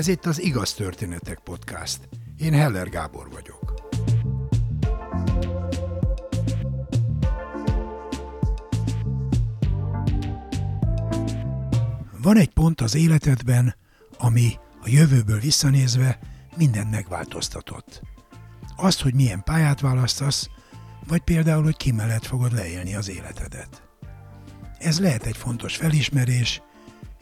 Ez 0.00 0.08
itt 0.08 0.26
az 0.26 0.42
Igaz 0.42 0.74
Történetek 0.74 1.38
Podcast. 1.38 2.08
Én 2.38 2.52
Heller 2.52 2.88
Gábor 2.88 3.30
vagyok. 3.30 3.74
Van 12.22 12.36
egy 12.36 12.48
pont 12.52 12.80
az 12.80 12.94
életedben, 12.94 13.74
ami 14.18 14.52
a 14.82 14.88
jövőből 14.88 15.38
visszanézve 15.38 16.18
mindent 16.56 16.90
megváltoztatott. 16.90 18.02
Azt, 18.76 19.00
hogy 19.00 19.14
milyen 19.14 19.42
pályát 19.42 19.80
választasz, 19.80 20.48
vagy 21.08 21.20
például, 21.20 21.62
hogy 21.62 21.76
ki 21.76 21.92
mellett 21.92 22.26
fogod 22.26 22.52
leélni 22.52 22.94
az 22.94 23.08
életedet. 23.08 23.82
Ez 24.78 25.00
lehet 25.00 25.26
egy 25.26 25.36
fontos 25.36 25.76
felismerés, 25.76 26.62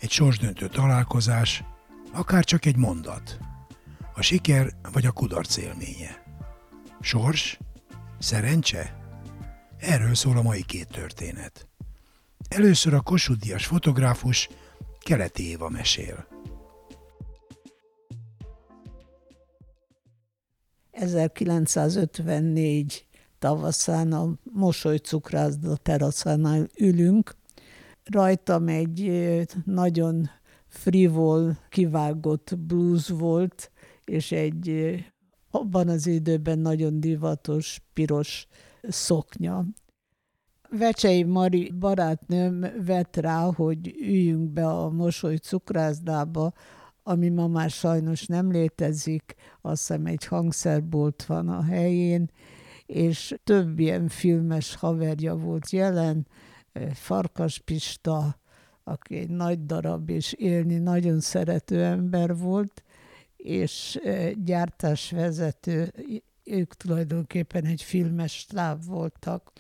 egy 0.01 0.11
sorsdöntő 0.11 0.69
találkozás, 0.69 1.65
akár 2.13 2.45
csak 2.45 2.65
egy 2.65 2.77
mondat. 2.77 3.39
A 4.15 4.23
siker 4.23 4.73
vagy 4.93 5.07
a 5.07 5.13
kudarc 5.13 5.57
élménye. 5.57 6.23
Sors? 7.01 7.59
Szerencse? 8.19 8.97
Erről 9.79 10.15
szól 10.15 10.37
a 10.37 10.43
mai 10.43 10.63
két 10.63 10.89
történet. 10.89 11.69
Először 12.49 12.95
a 12.95 13.01
Kossuth 13.01 13.41
Díjas 13.41 13.67
fotográfus 13.67 14.49
Keleti 15.01 15.49
Éva 15.49 15.69
mesél. 15.69 16.27
1954 20.91 23.07
tavaszán 23.39 24.13
a 24.13 24.35
mosolycukrászda 24.43 25.77
teraszánál 25.77 26.69
ülünk. 26.79 27.35
Rajtam 28.05 28.69
egy 28.69 29.13
nagyon 29.65 30.31
frivol, 30.69 31.59
kivágott 31.69 32.59
blues 32.59 33.09
volt, 33.09 33.71
és 34.05 34.33
egy 34.33 34.95
abban 35.51 35.89
az 35.89 36.07
időben 36.07 36.59
nagyon 36.59 37.01
divatos 37.01 37.83
piros 37.93 38.47
szoknya. 38.83 39.65
Vecsei 40.71 41.23
Mari 41.23 41.73
barátnőm 41.79 42.67
vett 42.85 43.17
rá, 43.17 43.53
hogy 43.53 43.95
üljünk 44.01 44.51
be 44.51 44.67
a 44.67 44.91
mosoly 44.91 45.37
cukrászdába, 45.37 46.53
ami 47.03 47.29
ma 47.29 47.47
már 47.47 47.71
sajnos 47.71 48.27
nem 48.27 48.51
létezik, 48.51 49.35
azt 49.61 49.87
hiszem 49.87 50.07
egy 50.07 50.25
hangszerbolt 50.25 51.25
van 51.25 51.49
a 51.49 51.63
helyén, 51.63 52.31
és 52.87 53.35
több 53.45 53.79
ilyen 53.79 54.09
filmes 54.09 54.75
haverja 54.75 55.37
volt 55.37 55.71
jelen, 55.71 56.27
Farkas 56.93 57.59
Pista, 57.59 58.41
aki 58.89 59.17
egy 59.17 59.31
nagy 59.31 59.67
darab 59.67 60.11
és 60.11 60.33
élni 60.33 60.79
nagyon 60.79 61.21
szerető 61.21 61.85
ember 61.85 62.37
volt, 62.37 62.83
és 63.37 64.01
gyártásvezető, 64.45 65.93
ők 66.45 66.75
tulajdonképpen 66.75 67.65
egy 67.65 67.83
filmes 67.83 68.33
stáb 68.33 68.85
voltak. 68.85 69.53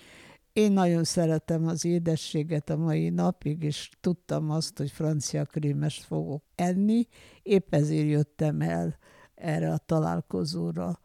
Én 0.52 0.72
nagyon 0.72 1.04
szeretem 1.04 1.66
az 1.66 1.84
édességet 1.84 2.70
a 2.70 2.76
mai 2.76 3.08
napig, 3.08 3.62
és 3.62 3.90
tudtam 4.00 4.50
azt, 4.50 4.78
hogy 4.78 4.90
francia 4.90 5.44
krémest 5.44 6.02
fogok 6.02 6.42
enni, 6.54 7.06
épp 7.42 7.74
ezért 7.74 8.08
jöttem 8.08 8.60
el 8.60 8.98
erre 9.34 9.72
a 9.72 9.78
találkozóra. 9.78 11.00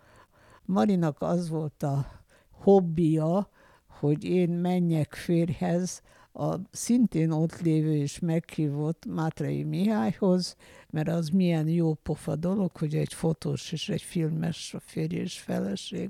Marinak 0.66 1.22
az 1.22 1.50
volt 1.50 1.84
a 1.84 2.06
hobbija, 2.52 3.50
hogy 3.88 4.24
én 4.24 4.50
menjek 4.50 5.14
férhez, 5.14 6.02
a 6.34 6.56
szintén 6.72 7.32
ott 7.32 7.62
lévő 7.62 7.96
és 7.96 8.20
meghívott 8.20 9.06
Mátrai 9.06 9.64
Mihályhoz, 9.64 10.56
mert 10.90 11.10
az 11.10 11.30
milyen 11.30 11.68
jó 11.68 11.94
pofa 11.94 12.36
dolog, 12.36 12.78
hogy 12.78 12.96
egy 12.96 13.14
fotós 13.14 13.72
és 13.72 13.90
egy 13.90 14.02
filmes 14.02 14.74
a 14.74 14.80
férj 14.80 15.16
és 15.16 15.40
feleség. 15.40 16.10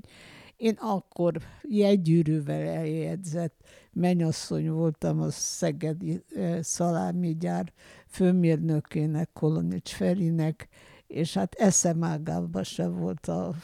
Én 0.56 0.76
akkor 0.80 1.36
jegygyűrűvel 1.62 2.68
eljegyzett 2.68 3.60
menyasszony 3.92 4.70
voltam 4.70 5.20
a 5.20 5.30
Szegedi 5.30 6.22
eh, 6.34 6.62
szalámigyár 6.62 7.72
főmérnökének, 8.06 9.30
Kolonics 9.32 9.90
Ferinek, 9.90 10.68
és 11.06 11.34
hát 11.34 11.54
eszemágába 11.54 12.62
se 12.62 12.88
volt 12.88 13.26
a 13.26 13.54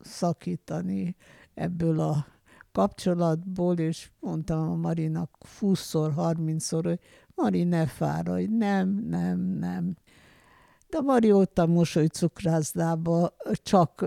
szakítani 0.00 1.16
ebből 1.54 2.00
a 2.00 2.26
kapcsolatból, 2.72 3.78
és 3.78 4.10
mondtam 4.20 4.70
a 4.70 4.74
Marinak 4.74 5.38
20-szor, 5.60 6.12
30-szor, 6.16 6.80
hogy 6.82 6.98
Mari, 7.34 7.62
ne 7.64 7.86
fáradj, 7.86 8.44
nem, 8.44 9.04
nem, 9.08 9.40
nem. 9.40 9.96
De 10.88 11.00
Mari 11.00 11.32
ott 11.32 11.58
a 11.58 11.66
mosoly 11.66 12.06
cukrászdába 12.06 13.36
csak 13.62 14.06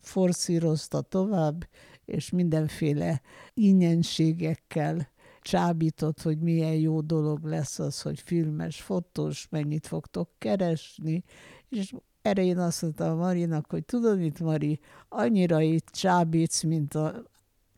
forszírozta 0.00 1.00
tovább, 1.00 1.68
és 2.04 2.30
mindenféle 2.30 3.20
ingyenségekkel 3.54 5.08
csábított, 5.40 6.22
hogy 6.22 6.38
milyen 6.38 6.74
jó 6.74 7.00
dolog 7.00 7.44
lesz 7.44 7.78
az, 7.78 8.02
hogy 8.02 8.20
filmes, 8.20 8.80
fotós, 8.80 9.48
mennyit 9.50 9.86
fogtok 9.86 10.28
keresni, 10.38 11.24
és 11.68 11.94
erre 12.22 12.44
én 12.44 12.58
azt 12.58 12.82
mondtam 12.82 13.18
Marinak, 13.18 13.70
hogy 13.70 13.84
tudod 13.84 14.18
mit, 14.18 14.40
Mari, 14.40 14.80
annyira 15.08 15.60
itt 15.60 15.88
csábítsz, 15.88 16.62
mint 16.62 16.94
a 16.94 17.22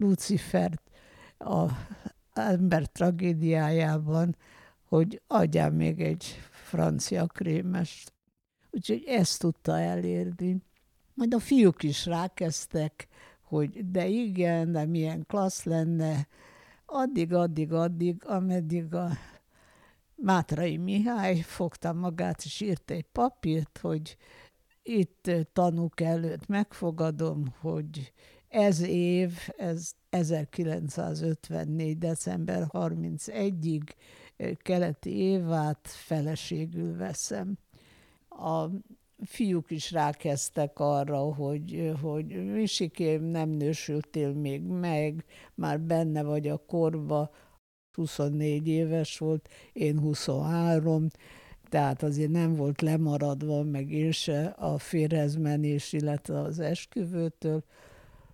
Lucifert 0.01 0.83
a 1.39 1.67
ember 2.33 2.87
tragédiájában, 2.87 4.37
hogy 4.89 5.23
adjál 5.27 5.71
még 5.71 6.01
egy 6.01 6.25
francia 6.51 7.27
krémest. 7.27 8.13
Úgyhogy 8.71 9.05
ezt 9.07 9.41
tudta 9.41 9.79
elérni. 9.79 10.63
Majd 11.15 11.35
a 11.35 11.39
fiúk 11.39 11.83
is 11.83 12.07
rákezdtek, 12.07 13.09
hogy 13.43 13.91
de 13.91 14.07
igen, 14.07 14.73
de 14.73 14.85
milyen 14.87 15.25
klassz 15.27 15.65
lenne, 15.65 16.27
addig, 16.87 17.33
addig, 17.33 17.73
addig, 17.73 18.23
ameddig 18.25 18.95
a 18.95 19.11
Mátrai 20.15 20.77
Mihály 20.77 21.41
fogta 21.41 21.93
magát, 21.93 22.43
és 22.45 22.61
írt 22.61 22.91
egy 22.91 23.07
papírt, 23.13 23.79
hogy 23.83 24.17
itt 24.83 25.31
tanúk 25.53 26.01
előtt 26.01 26.47
megfogadom, 26.47 27.55
hogy 27.61 28.13
ez 28.51 28.81
év, 28.83 29.33
ez 29.57 29.93
1954. 30.11 31.99
december 31.99 32.67
31-ig 32.73 33.83
keleti 34.57 35.11
évát 35.17 35.79
feleségül 35.83 36.97
veszem. 36.97 37.59
A 38.29 38.67
fiúk 39.25 39.71
is 39.71 39.91
rákezdtek 39.91 40.79
arra, 40.79 41.19
hogy, 41.19 41.93
hogy 42.03 42.53
Misikém, 42.53 43.23
nem 43.23 43.49
nősültél 43.49 44.33
még 44.33 44.63
meg, 44.63 45.25
már 45.55 45.81
benne 45.81 46.23
vagy 46.23 46.49
a 46.49 46.57
korba, 46.57 47.31
24 47.93 48.69
éves 48.69 49.19
volt, 49.19 49.49
én 49.73 49.99
23, 49.99 51.07
tehát 51.69 52.03
azért 52.03 52.31
nem 52.31 52.55
volt 52.55 52.81
lemaradva, 52.81 53.63
meg 53.63 53.91
én 53.91 54.13
se 54.13 54.45
a 54.47 54.79
férhezmenés, 54.79 55.93
illetve 55.93 56.41
az 56.41 56.59
esküvőtől, 56.59 57.65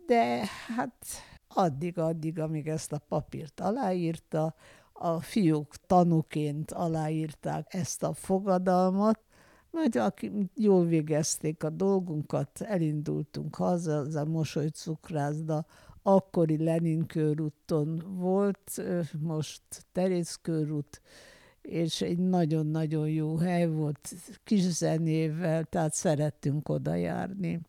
de 0.06 0.44
hát 0.76 1.06
addig-addig, 1.48 2.38
amíg 2.38 2.68
ezt 2.68 2.92
a 2.92 3.02
papírt 3.08 3.60
aláírta, 3.60 4.54
a 4.92 5.20
fiúk 5.20 5.74
tanúként 5.86 6.70
aláírták 6.70 7.74
ezt 7.74 8.02
a 8.02 8.12
fogadalmat, 8.12 9.20
majd 9.70 9.96
akik 9.96 10.32
jól 10.54 10.84
végezték 10.84 11.64
a 11.64 11.70
dolgunkat, 11.70 12.60
elindultunk 12.60 13.54
haza, 13.54 13.98
az 13.98 14.14
a 14.14 14.24
mosoly 14.24 14.68
cukrászda, 14.68 15.66
akkori 16.02 16.64
Lenin 16.64 17.06
körúton 17.06 18.02
volt, 18.06 18.82
most 19.18 19.62
Terész 19.92 20.38
körút, 20.42 21.02
és 21.62 22.00
egy 22.00 22.18
nagyon-nagyon 22.18 23.08
jó 23.08 23.36
hely 23.36 23.66
volt, 23.66 24.14
kis 24.44 24.60
zenével, 24.60 25.64
tehát 25.64 25.94
szerettünk 25.94 26.68
oda 26.68 26.94
járni 26.94 27.60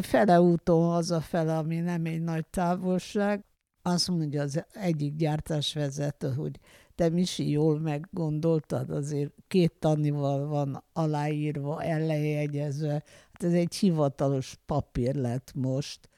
fele 0.00 0.40
úton 0.40 0.84
hazafele, 0.90 1.56
ami 1.56 1.76
nem 1.76 2.04
egy 2.04 2.22
nagy 2.22 2.46
távolság, 2.46 3.44
azt 3.82 4.08
mondja 4.08 4.42
az 4.42 4.64
egyik 4.72 5.16
gyártásvezető, 5.16 6.32
hogy 6.32 6.60
te 6.94 7.08
Misi 7.08 7.50
jól 7.50 7.80
meggondoltad, 7.80 8.90
azért 8.90 9.32
két 9.48 9.72
tanival 9.78 10.46
van 10.46 10.84
aláírva, 10.92 11.82
ellenjegyezve. 11.82 12.92
Hát 13.32 13.42
ez 13.42 13.52
egy 13.52 13.74
hivatalos 13.74 14.58
papír 14.66 15.14
lett 15.14 15.52
most. 15.54 16.08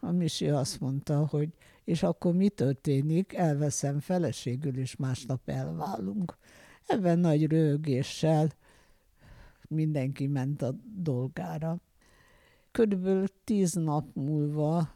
A 0.00 0.10
Misi 0.10 0.48
azt 0.48 0.80
mondta, 0.80 1.26
hogy 1.26 1.48
és 1.84 2.02
akkor 2.02 2.34
mi 2.34 2.48
történik? 2.48 3.32
Elveszem 3.32 4.00
feleségül, 4.00 4.78
és 4.78 4.96
másnap 4.96 5.48
elválunk. 5.48 6.38
Ebben 6.86 7.18
nagy 7.18 7.46
rögéssel 7.46 8.48
mindenki 9.68 10.26
ment 10.26 10.62
a 10.62 10.74
dolgára 10.96 11.80
körülbelül 12.74 13.26
tíz 13.44 13.72
nap 13.72 14.14
múlva 14.14 14.92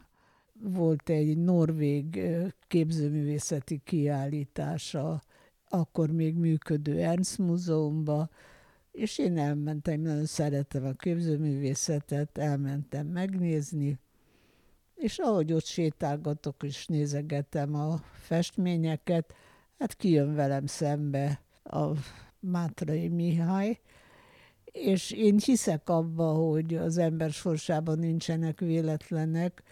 volt 0.53 1.09
egy 1.09 1.37
norvég 1.37 2.21
képzőművészeti 2.67 3.81
kiállítása, 3.83 5.21
akkor 5.69 6.11
még 6.11 6.35
működő 6.35 6.99
Ernst 6.99 7.37
Múzeumban, 7.37 8.29
és 8.91 9.17
én 9.17 9.37
elmentem, 9.37 10.01
nagyon 10.01 10.25
szeretem 10.25 10.85
a 10.85 10.91
képzőművészetet, 10.91 12.37
elmentem 12.37 13.07
megnézni, 13.07 13.99
és 14.95 15.17
ahogy 15.17 15.53
ott 15.53 15.65
sétálgatok 15.65 16.63
és 16.63 16.87
nézegetem 16.87 17.75
a 17.75 17.97
festményeket, 18.13 19.33
hát 19.77 19.95
kijön 19.95 20.35
velem 20.35 20.65
szembe 20.65 21.41
a 21.63 21.87
Mátrai 22.39 23.07
Mihály, 23.07 23.79
és 24.79 25.11
én 25.11 25.39
hiszek 25.45 25.89
abba, 25.89 26.31
hogy 26.31 26.75
az 26.75 26.97
ember 26.97 27.31
sorsában 27.31 27.99
nincsenek 27.99 28.59
véletlenek. 28.59 29.63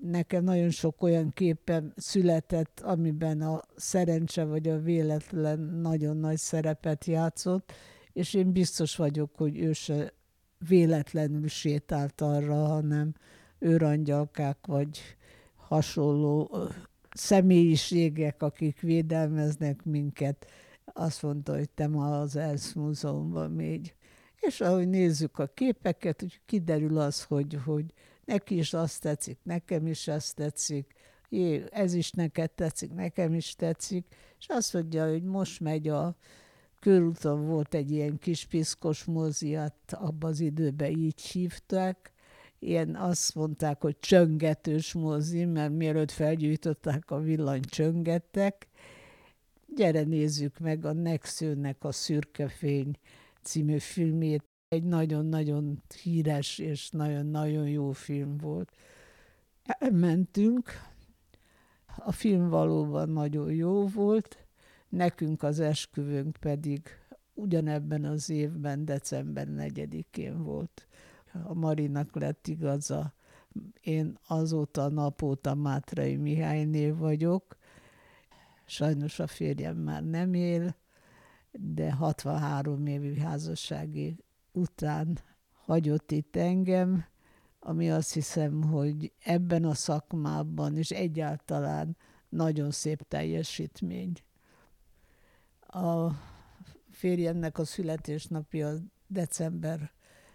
Nekem 0.00 0.44
nagyon 0.44 0.70
sok 0.70 1.02
olyan 1.02 1.30
képem 1.30 1.92
született, 1.96 2.80
amiben 2.80 3.40
a 3.40 3.60
szerencse 3.76 4.44
vagy 4.44 4.68
a 4.68 4.78
véletlen 4.78 5.60
nagyon 5.60 6.16
nagy 6.16 6.36
szerepet 6.36 7.04
játszott, 7.04 7.72
és 8.12 8.34
én 8.34 8.52
biztos 8.52 8.96
vagyok, 8.96 9.30
hogy 9.36 9.58
ő 9.58 9.72
se 9.72 10.12
véletlenül 10.68 11.48
sétált 11.48 12.20
arra, 12.20 12.66
hanem 12.66 13.14
őrangyalkák 13.58 14.58
vagy 14.66 15.00
hasonló 15.56 16.56
személyiségek, 17.10 18.42
akik 18.42 18.80
védelmeznek 18.80 19.84
minket, 19.84 20.46
azt 20.84 21.22
mondta, 21.22 21.54
hogy 21.54 21.70
te 21.70 21.88
ma 21.88 22.20
az 22.20 22.36
Elsz 22.36 22.72
Múzeumban 22.72 23.50
még. 23.50 23.94
És 24.42 24.60
ahogy 24.60 24.88
nézzük 24.88 25.38
a 25.38 25.46
képeket, 25.46 26.22
úgy 26.22 26.40
kiderül 26.46 26.98
az, 26.98 27.22
hogy, 27.22 27.58
hogy 27.64 27.84
neki 28.24 28.56
is 28.56 28.74
azt 28.74 29.00
tetszik, 29.00 29.38
nekem 29.42 29.86
is 29.86 30.08
azt 30.08 30.36
tetszik, 30.36 30.94
jé, 31.28 31.64
ez 31.70 31.94
is 31.94 32.10
neked 32.10 32.50
tetszik, 32.50 32.92
nekem 32.92 33.34
is 33.34 33.54
tetszik, 33.54 34.06
és 34.38 34.46
azt 34.48 34.72
mondja, 34.72 35.08
hogy 35.08 35.22
most 35.22 35.60
megy 35.60 35.88
a 35.88 36.16
körúton 36.78 37.46
volt 37.46 37.74
egy 37.74 37.90
ilyen 37.90 38.18
kis 38.18 38.44
piszkos 38.46 39.04
moziat, 39.04 39.74
abban 39.92 40.30
az 40.30 40.40
időben 40.40 40.90
így 40.90 41.20
hívták, 41.20 42.12
ilyen 42.58 42.96
azt 42.96 43.34
mondták, 43.34 43.80
hogy 43.80 43.98
csöngetős 44.00 44.92
mozi, 44.92 45.44
mert 45.44 45.72
mielőtt 45.72 46.10
felgyújtották 46.10 47.10
a 47.10 47.20
villany 47.20 47.62
csöngettek. 47.62 48.68
Gyere 49.76 50.02
nézzük 50.02 50.58
meg 50.58 50.84
a 50.84 50.92
Nexőnek 50.92 51.84
a 51.84 51.92
Szürke 51.92 52.48
Fény 52.48 52.98
című 53.42 53.78
filmét. 53.78 54.44
Egy 54.68 54.84
nagyon-nagyon 54.84 55.82
híres 56.02 56.58
és 56.58 56.90
nagyon-nagyon 56.90 57.68
jó 57.68 57.92
film 57.92 58.36
volt. 58.36 58.72
Mentünk, 59.90 60.70
a 61.96 62.12
film 62.12 62.48
valóban 62.48 63.08
nagyon 63.08 63.52
jó 63.52 63.86
volt, 63.86 64.46
nekünk 64.88 65.42
az 65.42 65.60
esküvőnk 65.60 66.36
pedig 66.36 66.80
ugyanebben 67.34 68.04
az 68.04 68.30
évben, 68.30 68.84
december 68.84 69.46
4-én 69.50 70.42
volt 70.42 70.86
a 71.44 71.54
Marinak 71.54 72.14
lett 72.14 72.46
igaza. 72.46 73.14
Én 73.80 74.18
azóta 74.26 74.88
napóta 74.88 75.54
Mátrai 75.54 76.16
Mihálynél 76.16 76.96
vagyok. 76.96 77.56
Sajnos 78.64 79.18
a 79.18 79.26
férjem 79.26 79.76
már 79.76 80.04
nem 80.04 80.34
él, 80.34 80.76
de 81.52 81.92
63 81.92 82.86
évi 82.86 83.18
házassági 83.18 84.16
után 84.52 85.18
hagyott 85.64 86.10
itt 86.10 86.36
engem, 86.36 87.04
ami 87.60 87.90
azt 87.90 88.12
hiszem, 88.12 88.62
hogy 88.62 89.12
ebben 89.24 89.64
a 89.64 89.74
szakmában 89.74 90.76
és 90.76 90.90
egyáltalán 90.90 91.96
nagyon 92.28 92.70
szép 92.70 93.02
teljesítmény. 93.08 94.12
A 95.60 96.10
férjemnek 96.90 97.58
a 97.58 97.64
születésnapja 97.64 98.72
december 99.06 99.92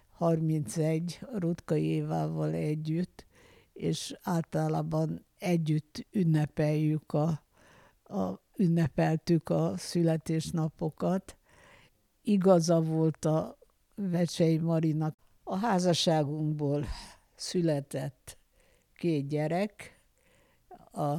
31 0.10 1.20
Rutkai 1.34 1.84
Évával 1.84 2.54
együtt, 2.54 3.25
és 3.74 4.18
általában 4.22 5.25
együtt 5.40 6.08
ünnepeljük 6.12 7.13
a, 7.13 7.44
a, 8.04 8.42
ünnepeltük 8.57 9.50
a 9.50 9.74
születésnapokat. 9.77 11.38
Igaza 12.21 12.81
volt 12.81 13.25
a 13.25 13.57
Vecsei 13.95 14.57
Marinak. 14.57 15.15
A 15.44 15.56
házasságunkból 15.56 16.86
született 17.36 18.38
két 18.94 19.27
gyerek, 19.27 20.01
a 20.92 21.15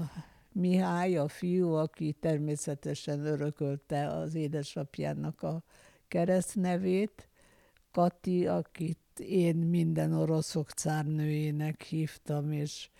Mihály, 0.52 1.16
a 1.16 1.28
fiú, 1.28 1.72
aki 1.72 2.12
természetesen 2.12 3.26
örökölte 3.26 4.08
az 4.08 4.34
édesapjának 4.34 5.42
a 5.42 5.62
keresztnevét, 6.08 7.28
Kati, 7.90 8.46
akit 8.46 8.98
én 9.18 9.56
minden 9.56 10.12
oroszok 10.12 10.70
cárnőjének 10.70 11.82
hívtam, 11.82 12.52
és, 12.52 12.90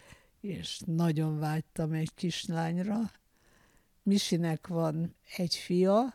és 0.41 0.81
nagyon 0.87 1.39
vágytam 1.39 1.93
egy 1.93 2.15
kislányra. 2.15 3.11
Misinek 4.09 4.67
van 4.67 5.15
egy 5.37 5.55
fia, 5.55 6.15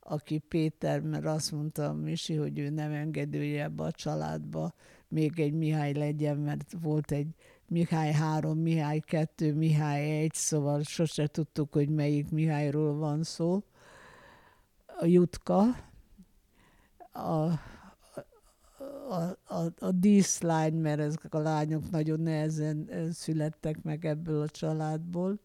aki 0.00 0.38
Péter, 0.38 1.00
mert 1.00 1.24
azt 1.24 1.52
mondta 1.52 1.92
Misi, 1.92 2.34
hogy 2.34 2.58
ő 2.58 2.68
nem 2.68 2.92
engedője 2.92 3.62
ebbe 3.62 3.82
a 3.82 3.90
családba, 3.90 4.74
még 5.08 5.40
egy 5.40 5.52
Mihály 5.52 5.92
legyen, 5.92 6.36
mert 6.36 6.74
volt 6.80 7.12
egy 7.12 7.28
Mihály 7.66 8.12
három, 8.12 8.58
Mihály 8.58 8.98
kettő, 8.98 9.54
Mihály 9.54 10.20
egy, 10.20 10.34
szóval 10.34 10.82
sose 10.82 11.26
tudtuk, 11.26 11.72
hogy 11.72 11.88
melyik 11.88 12.30
Mihályról 12.30 12.94
van 12.94 13.22
szó. 13.22 13.62
A 14.86 15.04
Jutka, 15.04 15.60
a 17.12 17.50
a, 19.08 19.54
a, 19.54 19.72
a 19.78 19.90
díszlány, 19.90 20.74
mert 20.74 21.00
ezek 21.00 21.34
a 21.34 21.38
lányok 21.38 21.90
nagyon 21.90 22.20
nehezen 22.20 22.88
születtek 23.12 23.82
meg 23.82 24.04
ebből 24.04 24.42
a 24.42 24.48
családból. 24.48 25.38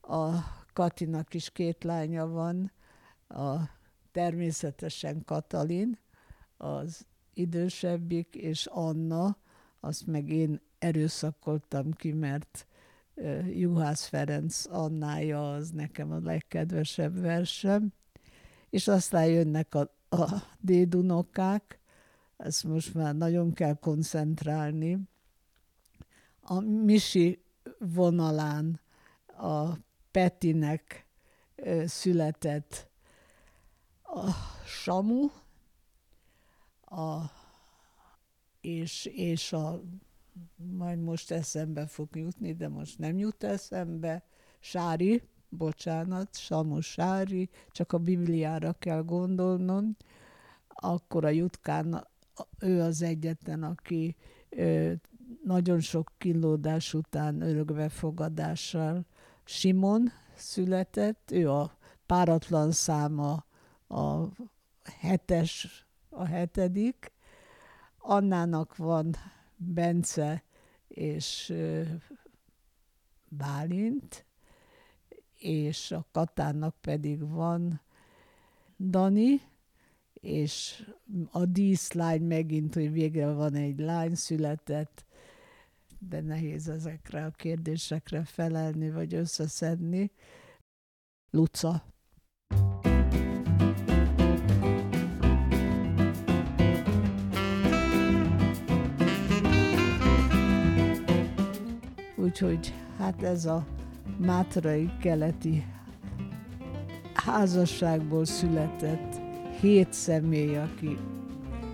A 0.00 0.30
Katinak 0.76 1.34
is 1.34 1.50
két 1.50 1.84
lánya 1.84 2.26
van, 2.26 2.72
a 3.28 3.56
természetesen 4.12 5.24
Katalin, 5.24 5.98
az 6.56 7.06
idősebbik, 7.34 8.34
és 8.34 8.66
Anna, 8.66 9.36
azt 9.80 10.06
meg 10.06 10.28
én 10.28 10.60
erőszakoltam 10.78 11.92
ki, 11.92 12.12
mert 12.12 12.66
Juhász 13.46 14.06
Ferenc 14.06 14.66
Annája 14.66 15.52
az 15.52 15.70
nekem 15.70 16.12
a 16.12 16.18
legkedvesebb 16.18 17.20
versem, 17.20 17.92
és 18.70 18.88
aztán 18.88 19.26
jönnek 19.26 19.74
a, 19.74 19.80
a 20.08 20.42
dédunokák, 20.60 21.80
ezt 22.36 22.64
most 22.64 22.94
már 22.94 23.14
nagyon 23.14 23.52
kell 23.52 23.74
koncentrálni. 23.74 24.98
A 26.40 26.60
Misi 26.60 27.42
vonalán 27.78 28.80
a 29.26 29.84
Petinek 30.16 31.06
született 31.86 32.88
a 34.02 34.30
Samu, 34.66 35.30
a, 36.80 37.20
és, 38.60 39.04
és 39.04 39.52
a, 39.52 39.82
majd 40.56 41.00
most 41.00 41.30
eszembe 41.30 41.86
fog 41.86 42.08
jutni, 42.12 42.54
de 42.54 42.68
most 42.68 42.98
nem 42.98 43.18
jut 43.18 43.44
eszembe, 43.44 44.22
Sári, 44.60 45.22
bocsánat, 45.48 46.36
Samu 46.36 46.80
Sári, 46.80 47.50
csak 47.70 47.92
a 47.92 47.98
Bibliára 47.98 48.72
kell 48.72 49.02
gondolnom, 49.02 49.96
akkor 50.68 51.24
a 51.24 51.28
Jutkán 51.30 52.06
ő 52.58 52.80
az 52.80 53.02
egyetlen, 53.02 53.62
aki 53.62 54.16
nagyon 55.44 55.80
sok 55.80 56.12
kínlódás 56.18 56.94
után 56.94 57.40
örökbefogadással 57.40 59.06
Simon 59.48 60.12
született, 60.34 61.30
ő 61.30 61.50
a 61.50 61.78
páratlan 62.06 62.72
száma 62.72 63.44
a 63.88 64.26
hetes, 65.00 65.86
a 66.08 66.24
hetedik. 66.24 67.12
Annának 67.98 68.76
van 68.76 69.16
Bence 69.56 70.44
és 70.88 71.54
Bálint, 73.28 74.26
és 75.38 75.90
a 75.90 76.06
Katának 76.12 76.76
pedig 76.80 77.28
van 77.28 77.80
Dani, 78.78 79.40
és 80.12 80.86
a 81.30 81.44
díszlány 81.44 82.22
megint, 82.22 82.74
hogy 82.74 82.92
végre 82.92 83.32
van 83.32 83.54
egy 83.54 83.78
lány 83.78 84.14
született, 84.14 85.05
de 85.98 86.20
nehéz 86.20 86.68
ezekre 86.68 87.24
a 87.24 87.30
kérdésekre 87.30 88.24
felelni, 88.24 88.90
vagy 88.90 89.14
összeszedni. 89.14 90.10
Luca. 91.30 91.84
Úgyhogy 102.16 102.74
hát 102.98 103.22
ez 103.22 103.44
a 103.44 103.66
mátrai 104.18 104.90
keleti 105.00 105.64
házasságból 107.14 108.24
született 108.24 109.20
hét 109.60 109.92
személy, 109.92 110.56
aki 110.56 110.98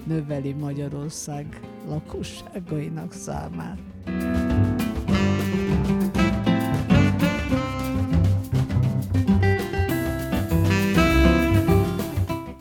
növeli 0.06 0.52
Magyarország 0.52 1.60
lakosságainak 1.88 3.12
számát. 3.12 3.78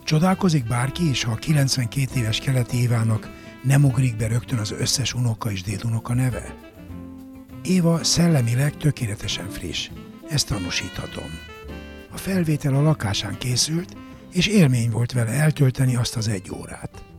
Csodálkozik 0.04 0.68
bárki 0.68 1.10
is, 1.10 1.24
ha 1.24 1.32
a 1.32 1.36
92 1.36 2.20
éves 2.20 2.40
keleti 2.40 2.82
Évának 2.82 3.30
nem 3.64 3.84
ugrik 3.84 4.16
be 4.16 4.28
rögtön 4.28 4.60
az 4.60 4.72
összes 4.72 5.14
unoka 5.14 5.52
és 5.52 5.62
dédunoka 5.62 6.14
neve? 6.14 6.56
Éva 7.64 8.04
szellemileg 8.04 8.78
tökéletesen 8.78 9.50
friss, 9.50 9.90
ezt 10.30 10.48
tanúsíthatom. 10.48 11.30
A 12.12 12.18
felvétel 12.18 12.76
a 12.76 12.82
lakásán 12.82 13.38
készült, 13.38 13.96
és 14.32 14.48
élmény 14.48 14.90
volt 14.90 15.12
vele 15.12 15.32
eltölteni 15.32 15.96
azt 15.96 16.16
az 16.16 16.28
egy 16.28 16.52
órát. 16.54 17.11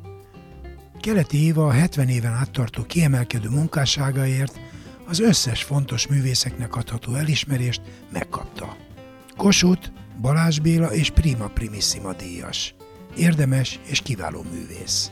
Keleti 1.02 1.44
Éva 1.44 1.66
a 1.66 1.70
70 1.70 2.08
éven 2.08 2.32
áttartó 2.32 2.82
kiemelkedő 2.82 3.48
munkásságaért 3.48 4.60
az 5.06 5.20
összes 5.20 5.62
fontos 5.62 6.06
művészeknek 6.06 6.76
adható 6.76 7.14
elismerést 7.14 7.80
megkapta. 8.12 8.76
Kossuth, 9.36 9.90
Balázs 10.20 10.58
Béla 10.58 10.92
és 10.92 11.10
Prima 11.10 11.48
Primissima 11.48 12.12
díjas. 12.12 12.74
Érdemes 13.16 13.80
és 13.84 14.00
kiváló 14.00 14.42
művész. 14.42 15.10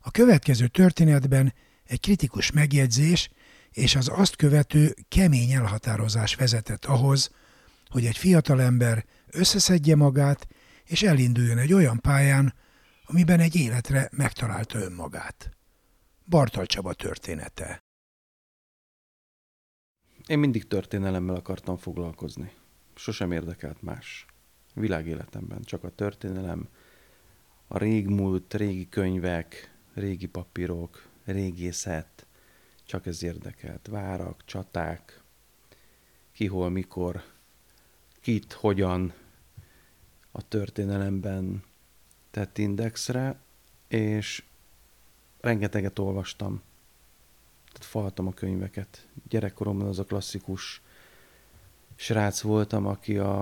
A 0.00 0.10
következő 0.10 0.66
történetben 0.66 1.54
egy 1.84 2.00
kritikus 2.00 2.50
megjegyzés 2.50 3.30
és 3.70 3.96
az 3.96 4.10
azt 4.12 4.36
követő 4.36 4.94
kemény 5.08 5.50
elhatározás 5.50 6.34
vezetett 6.34 6.84
ahhoz, 6.84 7.30
hogy 7.88 8.04
egy 8.04 8.16
fiatalember 8.16 9.04
összeszedje 9.36 9.96
magát, 9.96 10.48
és 10.84 11.02
elinduljon 11.02 11.58
egy 11.58 11.72
olyan 11.72 12.00
pályán, 12.00 12.54
amiben 13.04 13.40
egy 13.40 13.56
életre 13.56 14.08
megtalálta 14.12 14.78
önmagát. 14.78 15.50
Bartal 16.24 16.66
Csaba 16.66 16.94
története 16.94 17.84
Én 20.26 20.38
mindig 20.38 20.66
történelemmel 20.66 21.34
akartam 21.34 21.76
foglalkozni. 21.76 22.52
Sosem 22.94 23.32
érdekelt 23.32 23.82
más. 23.82 24.26
Világéletemben 24.74 25.62
csak 25.62 25.84
a 25.84 25.94
történelem, 25.94 26.68
a 27.66 27.78
régmúlt, 27.78 28.54
régi 28.54 28.88
könyvek, 28.88 29.74
régi 29.94 30.26
papírok, 30.26 31.08
régészet, 31.24 32.26
csak 32.84 33.06
ez 33.06 33.22
érdekelt. 33.22 33.86
Várak, 33.86 34.42
csaták, 34.44 35.22
ki 36.32 36.46
hol, 36.46 36.70
mikor, 36.70 37.22
kit, 38.20 38.52
hogyan 38.52 39.12
a 40.36 40.48
történelemben 40.48 41.62
tett 42.30 42.58
indexre, 42.58 43.38
és 43.88 44.44
rengeteget 45.40 45.98
olvastam. 45.98 46.62
Tehát 47.72 47.86
faltam 47.86 48.26
a 48.26 48.32
könyveket. 48.32 49.08
Gyerekkoromban 49.28 49.86
az 49.86 49.98
a 49.98 50.04
klasszikus 50.04 50.82
srác 51.94 52.40
voltam, 52.40 52.86
aki 52.86 53.18
a, 53.18 53.40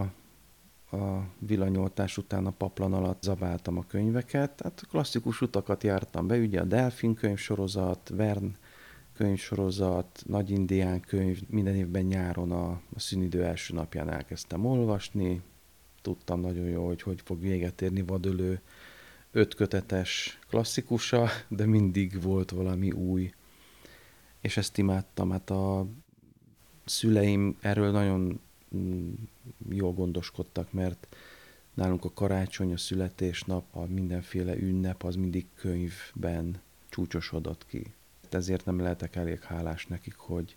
a 0.91 1.29
villanyoltás 1.39 2.17
után 2.17 2.47
a 2.47 2.51
paplan 2.51 2.93
alatt 2.93 3.23
zabáltam 3.23 3.79
a 3.79 3.87
könyveket. 3.87 4.61
Hát 4.63 4.87
klasszikus 4.89 5.41
utakat 5.41 5.83
jártam 5.83 6.27
be, 6.27 6.37
ugye 6.37 6.61
a 6.61 6.65
Delfin 6.65 7.15
könyvsorozat, 7.15 8.09
Vern 8.09 8.57
könyvsorozat, 9.13 10.23
Nagy 10.27 10.51
Indián 10.51 11.01
könyv, 11.01 11.41
minden 11.49 11.75
évben 11.75 12.05
nyáron 12.05 12.53
a, 12.53 12.71
a 12.71 13.01
szünidő 13.01 13.45
első 13.45 13.75
napján 13.75 14.11
elkezdtem 14.11 14.67
olvasni, 14.67 15.43
tudtam 16.05 16.41
nagyon 16.41 16.69
jó, 16.69 16.87
hogy 16.87 17.03
hogy 17.03 17.21
fog 17.25 17.41
véget 17.41 17.83
érni 17.83 18.03
vadölő 18.03 18.61
ötkötetes 19.33 20.39
klasszikusa, 20.49 21.29
de 21.49 21.67
mindig 21.67 22.23
volt 22.23 22.51
valami 22.51 22.93
új. 22.93 23.33
És 24.41 24.57
ezt 24.57 24.79
imádtam, 24.79 25.31
hát 25.31 25.51
a 25.51 25.87
szüleim 26.85 27.57
erről 27.61 27.91
nagyon 27.91 28.41
mm, 28.77 29.13
jól 29.69 29.93
gondoskodtak, 29.93 30.73
mert 30.73 31.17
nálunk 31.75 32.05
a 32.05 32.13
karácsony, 32.13 32.73
a 32.73 32.77
születésnap, 32.77 33.65
a 33.71 33.85
mindenféle 33.85 34.57
ünnep 34.57 35.03
az 35.03 35.17
mindig 35.17 35.47
könyvben 35.55 36.61
csúcsosodott 36.89 37.67
ki 37.67 37.95
ezért 38.35 38.65
nem 38.65 38.81
lehetek 38.81 39.17
elég 39.17 39.41
hálás 39.41 39.87
nekik, 39.87 40.17
hogy 40.17 40.57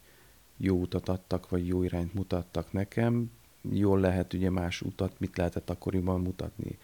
jó 0.58 0.80
utat 0.80 1.10
adtak, 1.10 1.50
vagy 1.50 1.68
jó 1.68 1.84
irányt 1.84 2.14
mutattak 2.14 2.72
nekem. 2.72 3.32
Jól 3.62 4.00
lehet 4.00 4.34
ugye 4.34 4.50
más 4.50 4.82
utat, 4.82 5.20
mit 5.20 5.38
lehetett 5.38 5.70
akkoriban 5.70 6.22
mutatni. 6.22 6.78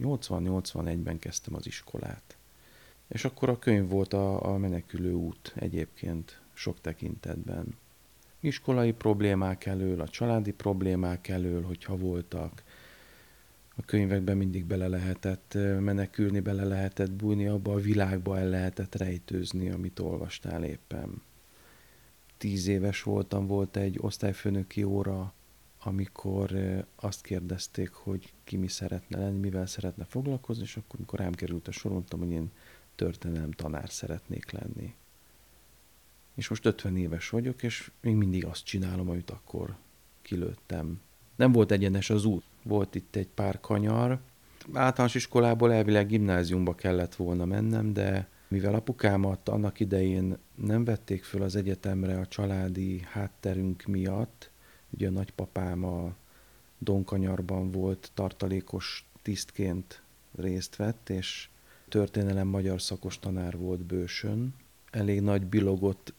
80-81-ben 0.00 1.18
kezdtem 1.18 1.54
az 1.54 1.66
iskolát. 1.66 2.36
És 3.08 3.24
akkor 3.24 3.48
a 3.48 3.58
könyv 3.58 3.88
volt 3.88 4.12
a, 4.12 4.52
a 4.52 4.58
menekülő 4.58 5.12
út 5.12 5.52
egyébként 5.54 6.40
sok 6.52 6.80
tekintetben. 6.80 7.76
Iskolai 8.40 8.92
problémák 8.92 9.66
elől, 9.66 10.00
a 10.00 10.08
családi 10.08 10.52
problémák 10.52 11.28
elől, 11.28 11.62
hogyha 11.62 11.96
voltak, 11.96 12.62
a 13.78 13.84
könyvekben 13.84 14.36
mindig 14.36 14.64
bele 14.64 14.88
lehetett 14.88 15.54
menekülni, 15.80 16.40
bele 16.40 16.64
lehetett 16.64 17.10
bújni, 17.10 17.46
abba 17.46 17.72
a 17.72 17.80
világba 17.80 18.38
el 18.38 18.48
lehetett 18.48 18.94
rejtőzni, 18.94 19.70
amit 19.70 19.98
olvastál 19.98 20.64
éppen. 20.64 21.22
Tíz 22.38 22.66
éves 22.66 23.02
voltam, 23.02 23.46
volt 23.46 23.76
egy 23.76 23.98
osztályfőnöki 24.00 24.82
óra, 24.82 25.32
amikor 25.82 26.52
azt 26.96 27.22
kérdezték, 27.22 27.90
hogy 27.90 28.32
ki 28.44 28.56
mi 28.56 28.68
szeretne 28.68 29.18
lenni, 29.18 29.38
mivel 29.38 29.66
szeretne 29.66 30.04
foglalkozni, 30.04 30.62
és 30.62 30.76
akkor, 30.76 30.94
amikor 30.98 31.18
rám 31.18 31.32
került 31.32 31.68
a 31.68 31.72
sor, 31.72 31.92
mondtam, 31.92 32.18
hogy 32.18 32.30
én 32.30 32.50
történelem 32.94 33.50
tanár 33.50 33.90
szeretnék 33.90 34.50
lenni. 34.50 34.94
És 36.34 36.48
most 36.48 36.66
50 36.66 36.96
éves 36.96 37.28
vagyok, 37.28 37.62
és 37.62 37.90
még 38.00 38.14
mindig 38.14 38.44
azt 38.44 38.64
csinálom, 38.64 39.10
amit 39.10 39.30
akkor 39.30 39.76
kilőttem. 40.22 41.00
Nem 41.36 41.52
volt 41.52 41.70
egyenes 41.70 42.10
az 42.10 42.24
út 42.24 42.44
volt 42.68 42.94
itt 42.94 43.16
egy 43.16 43.28
pár 43.28 43.60
kanyar. 43.60 44.18
Általános 44.72 45.14
iskolából 45.14 45.72
elvileg 45.72 46.06
gimnáziumba 46.06 46.74
kellett 46.74 47.14
volna 47.14 47.44
mennem, 47.44 47.92
de 47.92 48.28
mivel 48.48 48.74
apukámat 48.74 49.48
annak 49.48 49.80
idején 49.80 50.36
nem 50.54 50.84
vették 50.84 51.24
föl 51.24 51.42
az 51.42 51.56
egyetemre 51.56 52.18
a 52.18 52.26
családi 52.26 53.00
hátterünk 53.10 53.82
miatt, 53.82 54.50
ugye 54.90 55.08
a 55.08 55.10
nagypapám 55.10 55.84
a 55.84 56.14
Donkanyarban 56.78 57.70
volt 57.70 58.10
tartalékos 58.14 59.06
tisztként 59.22 60.02
részt 60.36 60.76
vett, 60.76 61.08
és 61.08 61.48
történelem 61.88 62.48
magyar 62.48 62.80
szakos 62.80 63.18
tanár 63.18 63.56
volt 63.56 63.80
bősön. 63.80 64.54
Elég 64.90 65.20
nagy 65.20 65.46
bilogot 65.46 66.12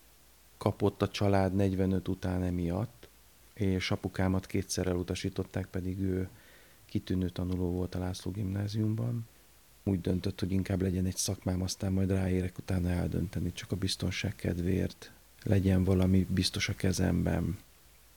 kapott 0.57 1.01
a 1.01 1.07
család 1.07 1.55
45 1.55 2.07
után 2.07 2.43
emiatt, 2.43 3.07
és 3.53 3.91
apukámat 3.91 4.45
kétszer 4.45 4.87
elutasították, 4.87 5.65
pedig 5.65 5.99
ő 5.99 6.29
kitűnő 6.85 7.29
tanuló 7.29 7.71
volt 7.71 7.95
a 7.95 7.99
László 7.99 8.31
gimnáziumban. 8.31 9.27
Úgy 9.83 10.01
döntött, 10.01 10.39
hogy 10.39 10.51
inkább 10.51 10.81
legyen 10.81 11.05
egy 11.05 11.15
szakmám, 11.15 11.61
aztán 11.61 11.91
majd 11.91 12.11
ráérek 12.11 12.57
utána 12.57 12.89
eldönteni, 12.89 13.53
csak 13.53 13.71
a 13.71 13.75
biztonság 13.75 14.35
kedvéért 14.35 15.11
legyen 15.43 15.83
valami 15.83 16.25
biztos 16.29 16.69
a 16.69 16.73
kezemben. 16.73 17.57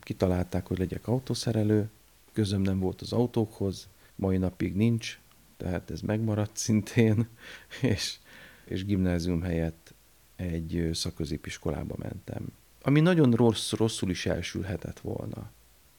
Kitalálták, 0.03 0.67
hogy 0.67 0.77
legyek 0.77 1.07
autószerelő, 1.07 1.89
közöm 2.31 2.61
nem 2.61 2.79
volt 2.79 3.01
az 3.01 3.13
autókhoz, 3.13 3.87
mai 4.15 4.37
napig 4.37 4.75
nincs, 4.75 5.19
tehát 5.57 5.91
ez 5.91 6.01
megmaradt 6.01 6.57
szintén, 6.57 7.27
és, 7.81 8.17
és 8.65 8.85
gimnázium 8.85 9.41
helyett 9.41 9.93
egy 10.35 10.89
szakközépiskolába 10.93 11.95
mentem 11.97 12.51
ami 12.85 12.99
nagyon 12.99 13.31
rossz, 13.31 13.71
rosszul 13.71 14.09
is 14.09 14.25
elsülhetett 14.25 14.99
volna. 14.99 15.51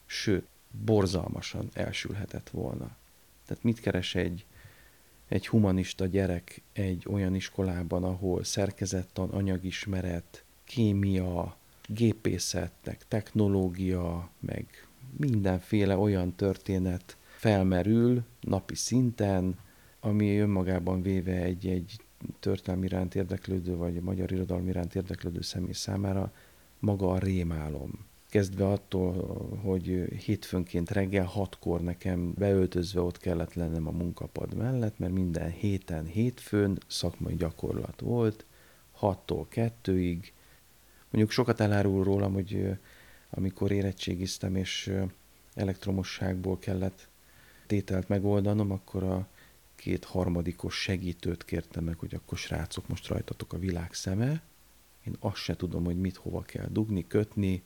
Sőt, 0.05 0.47
borzalmasan 0.85 1.69
elsülhetett 1.73 2.49
volna. 2.49 2.95
Tehát 3.45 3.63
mit 3.63 3.79
keres 3.79 4.15
egy, 4.15 4.45
egy 5.27 5.47
humanista 5.47 6.05
gyerek 6.05 6.61
egy 6.73 7.05
olyan 7.09 7.35
iskolában, 7.35 8.03
ahol 8.03 8.43
szerkezettan, 8.43 9.29
anyagismeret, 9.29 10.43
kémia, 10.63 11.57
gépészetnek, 11.87 13.07
technológia, 13.07 14.29
meg 14.39 14.87
mindenféle 15.17 15.97
olyan 15.97 16.35
történet 16.35 17.17
felmerül 17.37 18.23
napi 18.41 18.75
szinten, 18.75 19.59
ami 19.99 20.37
önmagában 20.37 21.01
véve 21.01 21.41
egy, 21.41 21.67
egy 21.67 21.95
történelmi 22.39 22.85
iránt 22.85 23.15
érdeklődő, 23.15 23.75
vagy 23.75 24.01
magyar 24.01 24.31
irodalmi 24.31 24.69
iránt 24.69 24.95
érdeklődő 24.95 25.41
személy 25.41 25.71
számára 25.71 26.31
maga 26.79 27.11
a 27.11 27.17
rémálom. 27.17 28.05
Kezdve 28.29 28.67
attól, 28.67 29.13
hogy 29.63 29.85
hétfőnként 30.25 30.91
reggel 30.91 31.25
hatkor 31.25 31.81
nekem 31.81 32.33
beöltözve 32.37 33.01
ott 33.01 33.17
kellett 33.17 33.53
lennem 33.53 33.87
a 33.87 33.91
munkapad 33.91 34.53
mellett, 34.53 34.99
mert 34.99 35.13
minden 35.13 35.49
héten 35.49 36.05
hétfőn 36.05 36.77
szakmai 36.87 37.35
gyakorlat 37.35 38.01
volt, 38.01 38.45
6-tól 39.01 39.45
2-ig. 39.83 40.17
Mondjuk 41.15 41.35
sokat 41.35 41.59
elárul 41.59 42.03
rólam, 42.03 42.33
hogy 42.33 42.77
amikor 43.29 43.71
érettségiztem, 43.71 44.55
és 44.55 44.91
elektromosságból 45.53 46.59
kellett 46.59 47.07
tételt 47.67 48.07
megoldanom, 48.07 48.71
akkor 48.71 49.03
a 49.03 49.27
két 49.75 50.05
harmadikos 50.05 50.81
segítőt 50.81 51.45
kértem 51.45 51.83
meg, 51.83 51.97
hogy 51.97 52.15
akkor 52.15 52.37
srácok, 52.37 52.87
most 52.87 53.07
rajtatok 53.07 53.53
a 53.53 53.57
világ 53.57 53.93
szeme. 53.93 54.41
Én 55.07 55.15
azt 55.19 55.35
se 55.35 55.55
tudom, 55.55 55.83
hogy 55.83 55.99
mit 55.99 56.15
hova 56.15 56.41
kell 56.41 56.67
dugni, 56.71 57.07
kötni. 57.07 57.63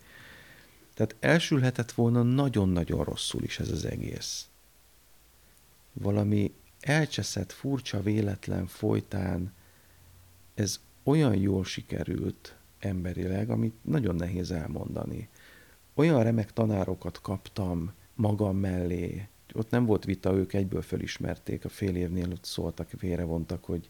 Tehát 0.94 1.15
elsülhetett 1.20 1.91
volna 1.91 2.24
nagyon-nagyon 2.24 3.03
rosszul 3.03 3.44
is 3.44 3.60
ez 3.60 3.70
az 3.70 3.86
egész. 3.86 4.48
Valami 5.94 6.53
elcseszett, 6.79 7.51
furcsa, 7.51 8.01
véletlen 8.01 8.68
folytán 8.68 9.53
ez 10.53 10.79
olyan 11.03 11.36
jól 11.36 11.65
sikerült 11.65 12.53
emberileg, 12.79 13.50
amit 13.50 13.75
nagyon 13.81 14.15
nehéz 14.15 14.51
elmondani. 14.51 15.29
Olyan 15.93 16.24
remek 16.24 16.53
tanárokat 16.53 17.21
kaptam 17.21 17.91
magam 18.15 18.57
mellé, 18.57 19.27
ott 19.53 19.69
nem 19.69 19.86
volt 19.86 20.05
vita, 20.05 20.33
ők 20.33 20.53
egyből 20.53 20.81
felismerték, 20.81 21.65
a 21.65 21.69
fél 21.69 21.95
évnél 21.95 22.31
ott 22.31 22.43
szóltak, 22.43 22.89
vontak, 23.01 23.63
hogy 23.63 23.89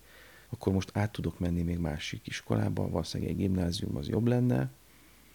akkor 0.49 0.73
most 0.73 0.91
át 0.93 1.11
tudok 1.11 1.39
menni 1.39 1.61
még 1.61 1.77
másik 1.77 2.27
iskolába, 2.27 2.89
valószínűleg 2.89 3.33
egy 3.33 3.39
gimnázium 3.39 3.95
az 3.95 4.07
jobb 4.07 4.27
lenne. 4.27 4.69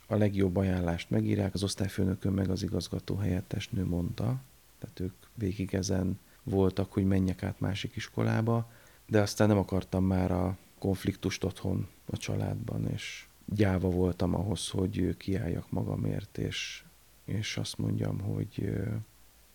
A 0.07 0.17
legjobb 0.17 0.57
ajánlást 0.57 1.11
megírják, 1.11 1.55
az 1.55 1.63
osztályfőnökön 1.63 2.33
meg 2.33 2.51
az 2.51 2.63
igazgató 2.63 3.17
helyettes 3.17 3.69
nő 3.69 3.85
mondta, 3.85 4.43
tehát 4.79 5.01
ők 5.01 5.15
végig 5.35 5.75
ezen 5.75 6.19
voltak, 6.43 6.93
hogy 6.93 7.05
menjek 7.05 7.43
át 7.43 7.61
másik 7.61 7.97
iskolába, 7.97 8.71
de 9.07 9.21
aztán 9.21 9.49
nem 9.49 9.59
akartam 9.59 10.05
már 10.05 10.31
a 10.31 10.57
konfliktust 10.79 11.45
otthon 11.45 11.89
a 12.07 12.17
családban, 12.17 12.89
és 12.89 13.27
gyáva 13.45 13.89
voltam 13.89 14.35
ahhoz, 14.35 14.69
hogy 14.69 15.17
kiálljak 15.17 15.71
magamért, 15.71 16.39
és, 16.39 16.85
és 17.25 17.57
azt 17.57 17.79
mondjam, 17.79 18.21
hogy 18.21 18.73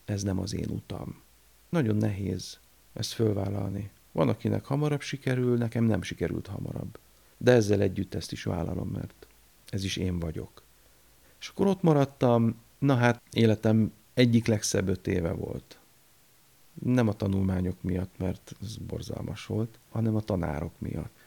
ez 0.05 0.24
nem 0.24 0.39
az 0.39 0.53
én 0.53 0.69
utam. 0.69 1.22
Nagyon 1.69 1.96
nehéz 1.96 2.60
ezt 2.93 3.13
fölvállalni. 3.13 3.91
Van, 4.12 4.29
akinek 4.29 4.65
hamarabb 4.65 5.01
sikerül, 5.01 5.58
nekem 5.58 5.84
nem 5.84 6.01
sikerült 6.01 6.48
hamarabb. 6.48 7.00
De 7.38 7.51
ezzel 7.51 7.81
együtt 7.81 8.13
ezt 8.15 8.31
is 8.31 8.43
vállalom, 8.43 8.88
mert 8.88 9.27
ez 9.69 9.84
is 9.84 9.98
én 9.98 10.19
vagyok. 10.19 10.63
És 11.39 11.48
akkor 11.48 11.67
ott 11.67 11.81
maradtam, 11.81 12.55
na 12.79 12.96
hát 12.96 13.22
életem 13.31 13.91
egyik 14.13 14.46
legszebb 14.46 14.88
öt 14.88 15.08
éve 15.08 15.31
volt. 15.31 15.79
Nem 16.84 17.08
a 17.08 17.13
tanulmányok 17.13 17.81
miatt, 17.81 18.17
mert 18.17 18.55
ez 18.62 18.77
borzalmas 18.77 19.46
volt, 19.46 19.79
hanem 19.89 20.15
a 20.15 20.22
tanárok 20.22 20.74
miatt. 20.77 21.19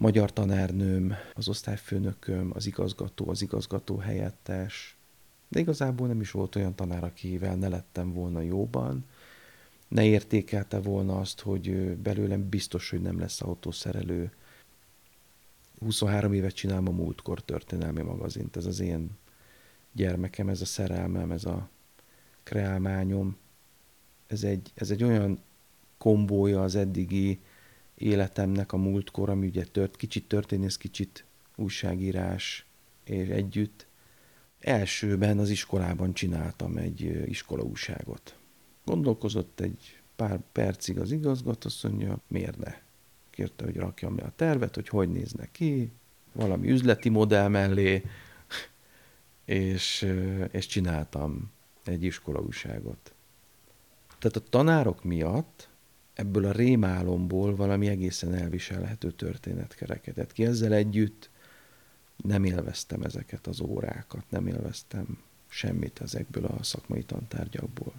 Magyar 0.00 0.32
tanárnőm, 0.32 1.14
az 1.34 1.48
osztályfőnököm, 1.48 2.50
az 2.54 2.66
igazgató, 2.66 3.28
az 3.28 3.42
igazgató 3.42 3.96
helyettes, 3.96 4.96
de 5.48 5.60
igazából 5.60 6.06
nem 6.06 6.20
is 6.20 6.30
volt 6.30 6.56
olyan 6.56 6.74
tanár, 6.74 7.04
akivel 7.04 7.56
ne 7.56 7.68
lettem 7.68 8.12
volna 8.12 8.40
jóban, 8.40 9.04
ne 9.88 10.04
értékelte 10.04 10.80
volna 10.80 11.18
azt, 11.18 11.40
hogy 11.40 11.96
belőlem 11.96 12.48
biztos, 12.48 12.90
hogy 12.90 13.00
nem 13.00 13.18
lesz 13.18 13.40
autószerelő. 13.40 14.32
23 15.78 16.32
évet 16.32 16.54
csinálom 16.54 16.88
a 16.88 16.90
múltkor 16.90 17.40
történelmi 17.40 18.02
magazint, 18.02 18.56
ez 18.56 18.66
az 18.66 18.80
én 18.80 19.10
gyermekem, 19.92 20.48
ez 20.48 20.60
a 20.60 20.66
szerelmem, 20.66 21.30
ez 21.30 21.44
a 21.44 21.68
kreálmányom. 22.42 23.36
Ez 24.26 24.44
egy, 24.44 24.70
ez 24.74 24.90
egy 24.90 25.02
olyan 25.02 25.42
kombója 25.98 26.62
az 26.62 26.74
eddigi 26.74 27.40
életemnek 28.00 28.72
a 28.72 28.76
múltkor, 28.76 29.30
ami 29.30 29.46
ugye 29.46 29.64
tört, 29.64 29.96
kicsit 29.96 30.28
történész, 30.28 30.76
kicsit 30.76 31.24
újságírás 31.56 32.66
és 33.04 33.28
együtt, 33.28 33.88
Elsőben 34.60 35.38
az 35.38 35.50
iskolában 35.50 36.12
csináltam 36.12 36.76
egy 36.76 37.22
iskolaúságot. 37.26 38.36
Gondolkozott 38.84 39.60
egy 39.60 40.00
pár 40.16 40.40
percig 40.52 40.98
az 40.98 41.12
igazgató, 41.12 41.68
azt 41.68 41.82
mondja, 41.82 42.18
miért 42.28 42.58
ne? 42.58 42.74
Kérte, 43.30 43.64
hogy 43.64 43.76
rakjam 43.76 44.16
le 44.16 44.24
a 44.24 44.32
tervet, 44.36 44.74
hogy 44.74 44.88
hogy 44.88 45.08
nézne 45.08 45.48
ki, 45.50 45.92
valami 46.32 46.70
üzleti 46.70 47.08
modell 47.08 47.48
mellé, 47.48 48.04
és, 49.44 50.06
és 50.50 50.66
csináltam 50.66 51.50
egy 51.84 52.04
iskolaúságot. 52.04 53.14
Tehát 54.18 54.36
a 54.36 54.48
tanárok 54.50 55.04
miatt 55.04 55.68
ebből 56.20 56.44
a 56.44 56.52
rémálomból 56.52 57.56
valami 57.56 57.88
egészen 57.88 58.34
elviselhető 58.34 59.10
történet 59.10 59.74
kerekedett 59.74 60.32
ki. 60.32 60.44
Ezzel 60.44 60.72
együtt 60.72 61.30
nem 62.16 62.44
élveztem 62.44 63.02
ezeket 63.02 63.46
az 63.46 63.60
órákat, 63.60 64.24
nem 64.28 64.46
élveztem 64.46 65.18
semmit 65.48 66.00
ezekből 66.00 66.44
a 66.44 66.62
szakmai 66.62 67.02
tantárgyakból. 67.02 67.92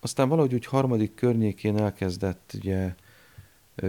Aztán 0.00 0.28
valahogy 0.28 0.54
úgy 0.54 0.66
harmadik 0.66 1.14
környékén 1.14 1.78
elkezdett 1.78 2.52
ugye 2.54 2.94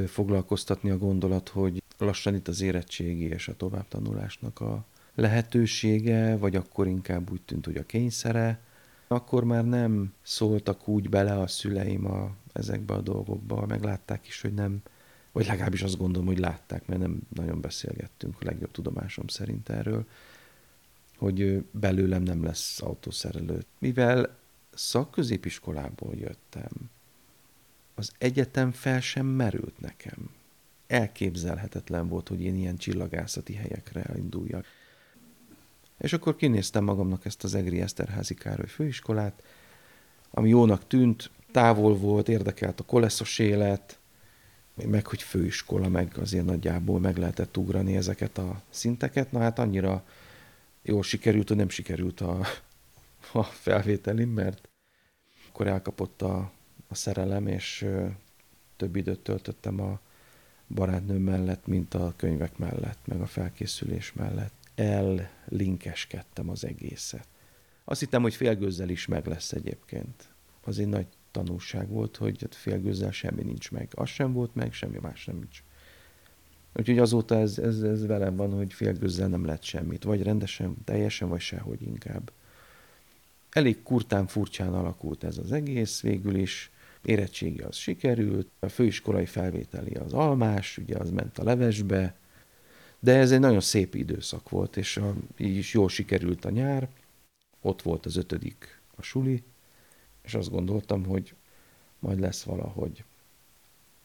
foglalkoztatni 0.05 0.89
a 0.89 0.97
gondolat, 0.97 1.49
hogy 1.49 1.83
lassan 1.97 2.35
itt 2.35 2.47
az 2.47 2.61
érettségi 2.61 3.23
és 3.23 3.47
a 3.47 3.55
továbbtanulásnak 3.55 4.59
a 4.59 4.85
lehetősége, 5.15 6.37
vagy 6.37 6.55
akkor 6.55 6.87
inkább 6.87 7.31
úgy 7.31 7.41
tűnt, 7.41 7.65
hogy 7.65 7.77
a 7.77 7.85
kényszere, 7.85 8.59
akkor 9.07 9.43
már 9.43 9.65
nem 9.65 10.13
szóltak 10.21 10.87
úgy 10.87 11.09
bele 11.09 11.39
a 11.39 11.47
szüleim 11.47 12.05
a, 12.05 12.35
ezekbe 12.53 12.93
a 12.93 13.01
dolgokba, 13.01 13.65
meglátták 13.65 14.27
is, 14.27 14.41
hogy 14.41 14.53
nem 14.53 14.81
vagy 15.37 15.45
legalábbis 15.45 15.81
azt 15.81 15.97
gondolom, 15.97 16.27
hogy 16.27 16.39
látták, 16.39 16.85
mert 16.85 17.01
nem 17.01 17.19
nagyon 17.33 17.61
beszélgettünk 17.61 18.35
a 18.39 18.45
legjobb 18.45 18.71
tudomásom 18.71 19.27
szerint 19.27 19.69
erről, 19.69 20.05
hogy 21.17 21.65
belőlem 21.71 22.23
nem 22.23 22.43
lesz 22.43 22.81
autószerelő. 22.81 23.63
Mivel 23.79 24.37
szakközépiskolából 24.73 26.15
jöttem, 26.15 26.71
az 27.95 28.11
egyetem 28.17 28.71
fel 28.71 29.01
sem 29.01 29.25
merült 29.25 29.79
nekem. 29.79 30.29
Elképzelhetetlen 30.87 32.07
volt, 32.07 32.27
hogy 32.27 32.41
én 32.41 32.55
ilyen 32.55 32.77
csillagászati 32.77 33.53
helyekre 33.53 34.13
induljak. 34.15 34.65
És 35.97 36.13
akkor 36.13 36.35
kinéztem 36.35 36.83
magamnak 36.83 37.25
ezt 37.25 37.43
az 37.43 37.55
Egri 37.55 37.81
Eszterházi 37.81 38.33
Károly 38.33 38.67
főiskolát, 38.67 39.43
ami 40.31 40.49
jónak 40.49 40.87
tűnt, 40.87 41.29
távol 41.51 41.95
volt, 41.97 42.29
érdekelt 42.29 42.79
a 42.79 42.83
koleszos 42.83 43.39
élet, 43.39 43.99
meg 44.85 45.07
hogy 45.07 45.21
főiskola, 45.21 45.87
meg 45.87 46.17
azért 46.17 46.45
nagyjából 46.45 46.99
meg 46.99 47.17
lehetett 47.17 47.57
ugrani 47.57 47.95
ezeket 47.95 48.37
a 48.37 48.61
szinteket. 48.69 49.31
Na 49.31 49.39
hát 49.39 49.59
annyira 49.59 50.03
jól 50.81 51.03
sikerült, 51.03 51.47
hogy 51.47 51.57
nem 51.57 51.69
sikerült 51.69 52.21
a, 52.21 52.39
a 53.33 53.43
felvételim, 53.43 54.29
mert 54.29 54.69
akkor 55.49 55.67
elkapott 55.67 56.21
a, 56.21 56.51
a 56.87 56.95
szerelem, 56.95 57.47
és 57.47 57.85
több 58.75 58.95
időt 58.95 59.19
töltöttem 59.19 59.81
a 59.81 59.99
barátnőm 60.67 61.21
mellett, 61.21 61.67
mint 61.67 61.93
a 61.93 62.13
könyvek 62.15 62.57
mellett, 62.57 62.99
meg 63.05 63.21
a 63.21 63.25
felkészülés 63.25 64.13
mellett. 64.13 64.56
Ellinkeskedtem 64.77 66.49
az 66.49 66.65
egészet. 66.65 67.27
Azt 67.83 67.99
hittem, 67.99 68.21
hogy 68.21 68.35
félgőzzel 68.35 68.89
is 68.89 69.05
meg 69.05 69.25
lesz 69.25 69.51
egyébként. 69.51 70.27
Az 70.63 70.79
egy 70.79 70.87
nagy 70.87 71.07
tanulság 71.31 71.89
volt, 71.89 72.17
hogy 72.17 72.47
félgőzzel 72.49 73.11
semmi 73.11 73.43
nincs 73.43 73.71
meg. 73.71 73.89
Az 73.95 74.09
sem 74.09 74.33
volt 74.33 74.55
meg, 74.55 74.73
semmi 74.73 74.97
más 75.01 75.25
nem 75.25 75.35
nincs. 75.35 75.63
Úgyhogy 76.73 76.99
azóta 76.99 77.39
ez, 77.39 77.57
ez, 77.57 77.81
ez 77.81 78.05
velem 78.05 78.35
van, 78.35 78.51
hogy 78.51 78.73
félgőzzel 78.73 79.27
nem 79.27 79.45
lett 79.45 79.63
semmit. 79.63 80.03
Vagy 80.03 80.23
rendesen, 80.23 80.75
teljesen, 80.83 81.29
vagy 81.29 81.39
sehogy 81.39 81.81
inkább. 81.81 82.31
Elég 83.49 83.83
kurtán, 83.83 84.27
furcsán 84.27 84.73
alakult 84.73 85.23
ez 85.23 85.37
az 85.37 85.51
egész 85.51 86.01
végül 86.01 86.35
is. 86.35 86.71
Érettségi 87.01 87.61
az 87.61 87.75
sikerült, 87.75 88.47
a 88.59 88.67
főiskolai 88.67 89.25
felvételi 89.25 89.93
az 89.93 90.13
almás, 90.13 90.77
ugye 90.77 90.97
az 90.97 91.09
ment 91.09 91.37
a 91.37 91.43
levesbe, 91.43 92.15
de 92.99 93.17
ez 93.17 93.31
egy 93.31 93.39
nagyon 93.39 93.61
szép 93.61 93.95
időszak 93.95 94.49
volt, 94.49 94.77
és 94.77 94.97
a, 94.97 95.13
így 95.37 95.55
is 95.55 95.73
jól 95.73 95.89
sikerült 95.89 96.45
a 96.45 96.49
nyár. 96.49 96.89
Ott 97.61 97.81
volt 97.81 98.05
az 98.05 98.15
ötödik 98.15 98.81
a 98.95 99.01
suli, 99.01 99.43
és 100.21 100.33
azt 100.33 100.49
gondoltam, 100.49 101.05
hogy 101.05 101.35
majd 101.99 102.19
lesz 102.19 102.43
valahogy. 102.43 103.03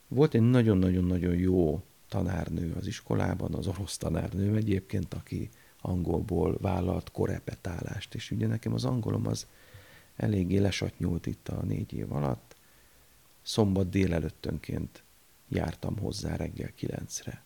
Volt 0.09 0.35
egy 0.35 0.51
nagyon-nagyon-nagyon 0.51 1.35
jó 1.35 1.83
tanárnő 2.09 2.75
az 2.79 2.87
iskolában, 2.87 3.55
az 3.55 3.67
orosz 3.67 3.97
tanárnő 3.97 4.57
egyébként, 4.57 5.15
aki 5.15 5.49
angolból 5.81 6.57
vállalt 6.61 7.11
korepetálást, 7.11 8.15
és 8.15 8.31
ugye 8.31 8.47
nekem 8.47 8.73
az 8.73 8.85
angolom 8.85 9.27
az 9.27 9.47
eléggé 10.17 10.59
lesatnyult 10.59 11.27
itt 11.27 11.49
a 11.49 11.63
négy 11.63 11.93
év 11.93 12.13
alatt. 12.13 12.57
Szombat 13.43 13.89
délelőttönként 13.89 15.03
jártam 15.49 15.99
hozzá 15.99 16.37
reggel 16.37 16.73
kilencre. 16.75 17.43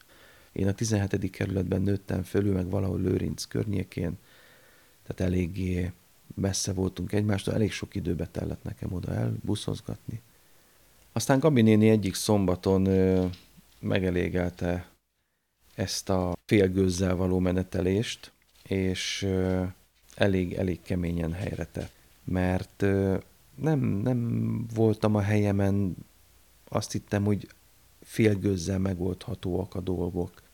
Én 0.56 0.68
a 0.68 0.72
17. 0.72 1.30
kerületben 1.30 1.82
nőttem 1.82 2.22
fölül, 2.22 2.52
meg 2.52 2.70
valahol 2.70 3.00
Lőrinc 3.00 3.44
környékén, 3.44 4.18
tehát 5.06 5.32
eléggé 5.32 5.92
messze 6.34 6.72
voltunk 6.72 7.12
egymástól, 7.12 7.54
elég 7.54 7.72
sok 7.72 7.94
időbe 7.94 8.26
tellett 8.26 8.62
nekem 8.62 8.92
oda 8.92 9.14
elbuszozgatni. 9.14 10.20
Aztán 11.12 11.38
Gabi 11.38 11.62
néni 11.62 11.88
egyik 11.88 12.14
szombaton 12.14 12.86
ö, 12.86 13.26
megelégelte 13.78 14.88
ezt 15.74 16.08
a 16.08 16.36
félgőzzel 16.44 17.14
való 17.14 17.38
menetelést, 17.38 18.32
és 18.62 19.22
ö, 19.22 19.64
elég, 20.14 20.52
elég 20.52 20.82
keményen 20.82 21.32
helyre 21.32 21.64
tett. 21.64 21.92
mert 22.24 22.84
nem, 23.54 23.80
nem 23.80 24.60
voltam 24.74 25.14
a 25.14 25.20
helyemen, 25.20 25.96
azt 26.68 26.92
hittem, 26.92 27.24
hogy 27.24 27.48
félgőzzel 28.00 28.78
megoldhatóak 28.78 29.74
a 29.74 29.80
dolgok. 29.80 30.44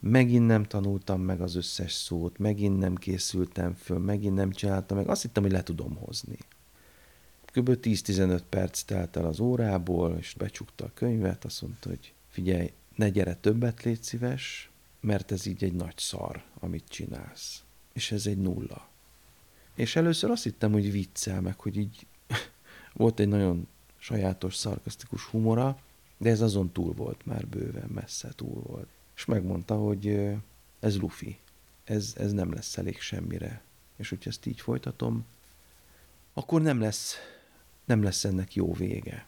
Megint 0.00 0.46
nem 0.46 0.64
tanultam 0.64 1.20
meg 1.20 1.40
az 1.40 1.54
összes 1.54 1.92
szót, 1.92 2.38
megint 2.38 2.78
nem 2.78 2.94
készültem 2.94 3.74
föl, 3.74 3.98
megint 3.98 4.34
nem 4.34 4.50
csináltam 4.50 4.96
meg, 4.96 5.08
azt 5.08 5.22
hittem, 5.22 5.42
hogy 5.42 5.52
le 5.52 5.62
tudom 5.62 5.96
hozni. 5.96 6.38
Kb. 7.44 7.78
10-15 7.82 8.40
perc 8.48 8.82
telt 8.82 9.16
el 9.16 9.24
az 9.24 9.40
órából, 9.40 10.16
és 10.18 10.34
becsukta 10.38 10.84
a 10.84 10.90
könyvet, 10.94 11.44
azt 11.44 11.62
mondta, 11.62 11.88
hogy 11.88 12.12
figyelj, 12.28 12.72
ne 12.94 13.08
gyere 13.08 13.34
többet, 13.34 13.82
légy 13.82 14.02
szíves, 14.02 14.70
mert 15.00 15.32
ez 15.32 15.46
így 15.46 15.64
egy 15.64 15.72
nagy 15.72 15.96
szar, 15.96 16.42
amit 16.60 16.88
csinálsz. 16.88 17.62
És 17.92 18.12
ez 18.12 18.26
egy 18.26 18.38
nulla. 18.38 18.88
És 19.74 19.96
először 19.96 20.30
azt 20.30 20.42
hittem, 20.42 20.72
hogy 20.72 20.92
viccel, 20.92 21.40
meg 21.40 21.60
hogy 21.60 21.76
így 21.76 22.06
volt 22.92 23.20
egy 23.20 23.28
nagyon 23.28 23.68
sajátos, 23.98 24.56
szarkasztikus 24.56 25.24
humora, 25.24 25.78
de 26.18 26.30
ez 26.30 26.40
azon 26.40 26.72
túl 26.72 26.92
volt 26.92 27.26
már 27.26 27.46
bőven, 27.46 27.88
messze 27.88 28.32
túl 28.34 28.62
volt. 28.62 28.88
És 29.16 29.24
megmondta, 29.24 29.74
hogy 29.74 30.34
ez 30.80 30.98
lufi, 30.98 31.38
ez, 31.84 32.14
ez 32.16 32.32
nem 32.32 32.52
lesz 32.52 32.76
elég 32.76 33.00
semmire. 33.00 33.62
És 33.96 34.08
hogyha 34.08 34.30
ezt 34.30 34.46
így 34.46 34.60
folytatom, 34.60 35.24
akkor 36.32 36.62
nem 36.62 36.80
lesz, 36.80 37.14
nem 37.84 38.02
lesz 38.02 38.24
ennek 38.24 38.54
jó 38.54 38.72
vége. 38.72 39.26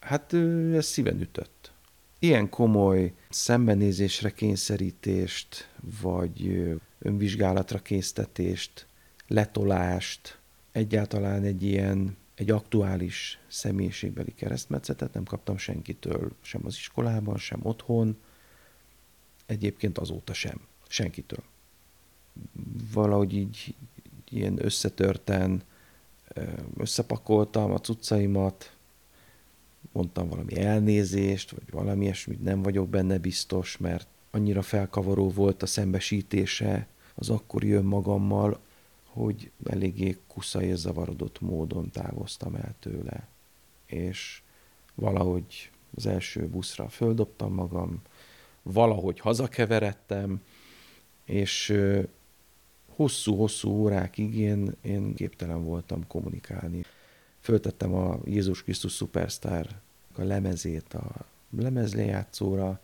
Hát 0.00 0.32
ez 0.72 0.86
szíven 0.86 1.20
ütött. 1.20 1.72
Ilyen 2.18 2.48
komoly 2.48 3.14
szembenézésre 3.28 4.30
kényszerítést, 4.30 5.70
vagy 6.00 6.68
önvizsgálatra 6.98 7.78
késztetést, 7.78 8.86
letolást, 9.26 10.38
egyáltalán 10.72 11.42
egy 11.42 11.62
ilyen, 11.62 12.16
egy 12.34 12.50
aktuális 12.50 13.38
személyiségbeli 13.48 14.34
keresztmetszetet 14.34 15.12
nem 15.12 15.24
kaptam 15.24 15.56
senkitől, 15.56 16.30
sem 16.40 16.60
az 16.64 16.74
iskolában, 16.74 17.36
sem 17.36 17.60
otthon, 17.62 18.16
egyébként 19.46 19.98
azóta 19.98 20.32
sem, 20.32 20.60
senkitől. 20.88 21.42
Valahogy 22.92 23.34
így 23.34 23.74
ilyen 24.30 24.64
összetörten 24.64 25.62
összepakoltam 26.76 27.70
a 27.70 27.80
cuccaimat, 27.80 28.76
mondtam 29.92 30.28
valami 30.28 30.60
elnézést, 30.60 31.50
vagy 31.50 31.70
valami 31.70 32.04
ilyesmit, 32.04 32.42
nem 32.42 32.62
vagyok 32.62 32.88
benne 32.88 33.18
biztos, 33.18 33.76
mert 33.76 34.08
annyira 34.30 34.62
felkavaró 34.62 35.30
volt 35.30 35.62
a 35.62 35.66
szembesítése 35.66 36.86
az 37.14 37.30
akkori 37.30 37.72
önmagammal, 37.72 38.60
hogy 39.04 39.50
eléggé 39.64 40.18
kusza 40.26 40.62
és 40.62 40.76
zavarodott 40.76 41.40
módon 41.40 41.90
távoztam 41.90 42.54
el 42.54 42.74
tőle. 42.80 43.28
És 43.86 44.42
valahogy 44.94 45.70
az 45.94 46.06
első 46.06 46.46
buszra 46.46 46.88
földobtam 46.88 47.52
magam, 47.52 48.02
valahogy 48.72 49.20
hazakeveredtem, 49.20 50.42
és 51.24 51.76
hosszú-hosszú 52.86 53.70
órákig 53.70 54.34
én, 54.34 54.72
én 54.80 55.14
képtelen 55.14 55.64
voltam 55.64 56.06
kommunikálni. 56.06 56.84
Föltettem 57.40 57.94
a 57.94 58.18
Jézus 58.24 58.62
Krisztus 58.62 58.94
Superstar 58.94 59.66
a 60.14 60.22
lemezét 60.22 60.94
a 60.94 61.26
lemezlejátszóra, 61.56 62.80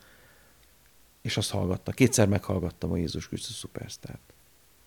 és 1.23 1.37
azt 1.37 1.51
hallgatta. 1.51 1.93
Kétszer 1.93 2.29
meghallgattam 2.29 2.93
a 2.93 2.97
Jézus 2.97 3.29
Krisztus 3.29 3.57
Superstart. 3.57 4.33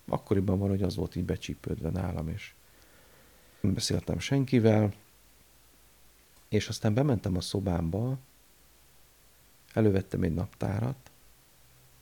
Akkoriban 0.07 0.59
van, 0.59 0.69
hogy 0.69 0.83
az 0.83 0.95
volt 0.95 1.15
így 1.15 1.25
becsípődve 1.25 1.89
nálam, 1.89 2.29
és 2.29 2.53
nem 3.59 3.73
beszéltem 3.73 4.19
senkivel, 4.19 4.93
és 6.49 6.67
aztán 6.67 6.93
bementem 6.93 7.37
a 7.37 7.41
szobámba, 7.41 8.17
elővettem 9.75 10.23
egy 10.23 10.33
naptárat, 10.33 11.11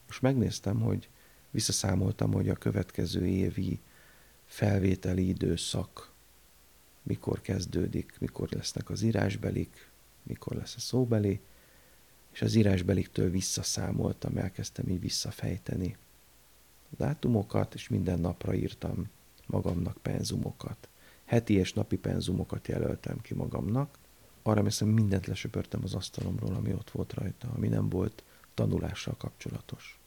és 0.10 0.20
megnéztem, 0.20 0.80
hogy 0.80 1.10
visszaszámoltam, 1.52 2.34
hogy 2.34 2.50
a 2.50 2.56
következő 2.56 3.28
évi 3.28 3.80
felvételi 4.46 5.28
időszak 5.28 6.12
mikor 7.04 7.42
kezdődik, 7.42 8.16
mikor 8.20 8.50
lesznek 8.52 8.90
az 8.90 9.02
írásbelik, 9.02 9.90
mikor 10.24 10.56
lesz 10.56 10.76
a 10.76 10.80
szóbeli, 10.80 11.42
és 12.32 12.42
az 12.42 12.56
írásbeliktől 12.56 13.30
visszaszámoltam, 13.30 14.38
elkezdtem 14.38 14.90
így 14.90 15.00
visszafejteni 15.00 15.98
a 16.92 16.96
dátumokat, 16.98 17.74
és 17.74 17.88
minden 17.88 18.20
napra 18.20 18.54
írtam 18.54 19.10
magamnak 19.46 19.98
penzumokat. 20.02 20.90
Heti 21.26 21.54
és 21.54 21.74
napi 21.74 21.98
penzumokat 21.98 22.68
jelöltem 22.68 23.22
ki 23.22 23.34
magamnak. 23.34 23.98
Arra 24.44 24.64
hiszem, 24.64 24.88
mindent 24.88 25.26
lesöpörtem 25.26 25.80
az 25.84 25.94
asztalomról, 25.94 26.56
ami 26.56 26.74
ott 26.74 26.92
volt 26.92 27.14
rajta, 27.14 27.50
ami 27.56 27.68
nem 27.68 27.90
volt 27.90 28.24
tanulással 28.54 29.16
kapcsolatos. 29.18 30.00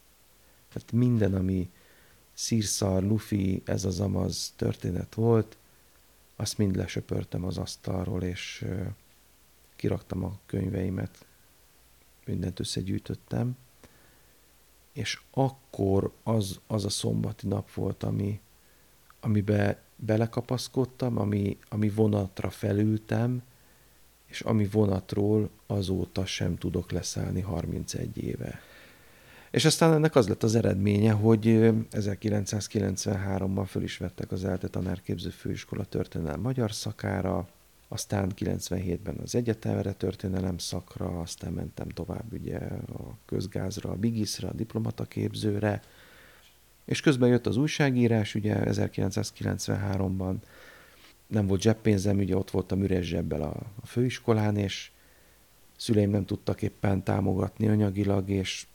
Tehát 0.69 0.93
minden, 0.93 1.35
ami 1.35 1.71
szírszar, 2.33 3.03
lufi, 3.03 3.63
ez 3.65 3.85
az 3.85 4.01
amaz 4.01 4.53
történet 4.57 5.15
volt, 5.15 5.57
azt 6.37 6.59
mind 6.59 6.77
lesöpörtem 6.77 7.45
az 7.45 7.59
asztalról, 7.59 8.23
és 8.23 8.67
kiraktam 9.77 10.25
a 10.25 10.39
könyveimet, 10.47 11.25
mindent 12.25 12.61
összegyűjtöttem, 12.61 13.57
és 14.93 15.21
akkor 15.31 16.13
az, 16.23 16.61
az 16.67 16.85
a 16.85 16.89
szombati 16.89 17.47
nap 17.47 17.73
volt, 17.73 18.03
ami, 18.03 18.41
amibe 19.21 19.83
belekapaszkodtam, 19.97 21.19
ami, 21.19 21.59
ami 21.69 21.89
vonatra 21.89 22.51
felültem, 22.51 23.43
és 24.27 24.41
ami 24.41 24.67
vonatról 24.67 25.51
azóta 25.67 26.27
sem 26.27 26.57
tudok 26.57 26.93
leszállni 26.93 27.41
31 27.41 28.19
éve. 28.19 28.61
És 29.51 29.65
aztán 29.65 29.93
ennek 29.93 30.15
az 30.15 30.29
lett 30.29 30.43
az 30.43 30.55
eredménye, 30.55 31.13
hogy 31.13 31.45
1993-ban 31.91 33.65
föl 33.67 33.83
is 33.83 33.97
vettek 33.97 34.33
az 34.33 34.45
ELTE 34.45 34.69
tanárképző 34.69 35.29
főiskola 35.29 35.85
történelem 35.85 36.41
magyar 36.41 36.73
szakára, 36.73 37.49
aztán 37.89 38.33
97-ben 38.37 39.17
az 39.23 39.35
egyetemre 39.35 39.93
történelem 39.93 40.59
szakra, 40.59 41.21
aztán 41.21 41.53
mentem 41.53 41.89
tovább 41.89 42.33
ugye 42.33 42.57
a 42.57 43.19
közgázra, 43.27 43.91
a 43.91 43.97
bigiszra, 43.97 44.49
a 44.49 44.53
diplomataképzőre, 44.53 45.83
és 46.85 47.01
közben 47.01 47.29
jött 47.29 47.47
az 47.47 47.57
újságírás, 47.57 48.35
ugye 48.35 48.57
1993-ban 48.65 50.35
nem 51.27 51.47
volt 51.47 51.61
zseppénzem, 51.61 52.19
ugye 52.19 52.37
ott 52.37 52.51
voltam 52.51 52.83
üres 52.83 53.07
zsebbel 53.07 53.43
a, 53.43 53.63
a 53.81 53.87
főiskolán, 53.87 54.57
és 54.57 54.91
szüleim 55.77 56.11
nem 56.11 56.25
tudtak 56.25 56.63
éppen 56.63 57.03
támogatni 57.03 57.69
anyagilag, 57.69 58.29
és 58.29 58.67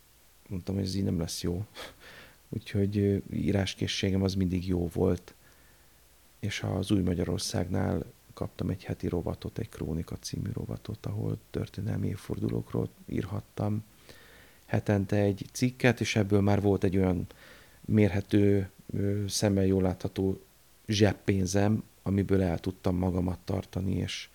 mondtam, 0.47 0.75
hogy 0.75 0.83
ez 0.83 0.95
így 0.95 1.03
nem 1.03 1.19
lesz 1.19 1.41
jó. 1.41 1.65
Úgyhogy 2.49 3.23
íráskészségem 3.33 4.23
az 4.23 4.33
mindig 4.33 4.67
jó 4.67 4.89
volt. 4.93 5.33
És 6.39 6.63
az 6.63 6.91
Új 6.91 7.01
Magyarországnál 7.01 8.05
kaptam 8.33 8.69
egy 8.69 8.83
heti 8.83 9.07
rovatot, 9.07 9.57
egy 9.57 9.69
Krónika 9.69 10.15
című 10.15 10.49
rovatot, 10.53 11.05
ahol 11.05 11.37
történelmi 11.51 12.07
évfordulókról 12.07 12.89
írhattam 13.05 13.83
hetente 14.65 15.15
egy 15.15 15.45
cikket, 15.51 15.99
és 15.99 16.15
ebből 16.15 16.41
már 16.41 16.61
volt 16.61 16.83
egy 16.83 16.97
olyan 16.97 17.27
mérhető, 17.85 18.69
szemmel 19.27 19.65
jól 19.65 19.81
látható 19.81 20.41
zseppénzem, 20.87 21.83
amiből 22.03 22.41
el 22.41 22.59
tudtam 22.59 22.95
magamat 22.95 23.39
tartani, 23.39 23.95
és, 23.95 24.29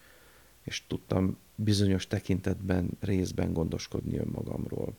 és 0.62 0.82
tudtam 0.86 1.36
bizonyos 1.54 2.06
tekintetben 2.06 2.90
részben 3.00 3.52
gondoskodni 3.52 4.16
önmagamról. 4.16 4.94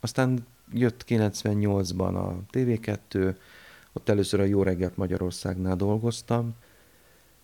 Aztán 0.00 0.46
jött 0.72 1.04
98-ban 1.08 2.14
a 2.14 2.42
TV2, 2.52 3.36
ott 3.92 4.08
először 4.08 4.40
a 4.40 4.44
Jó 4.44 4.62
reggelt 4.62 4.96
Magyarországnál 4.96 5.76
dolgoztam. 5.76 6.54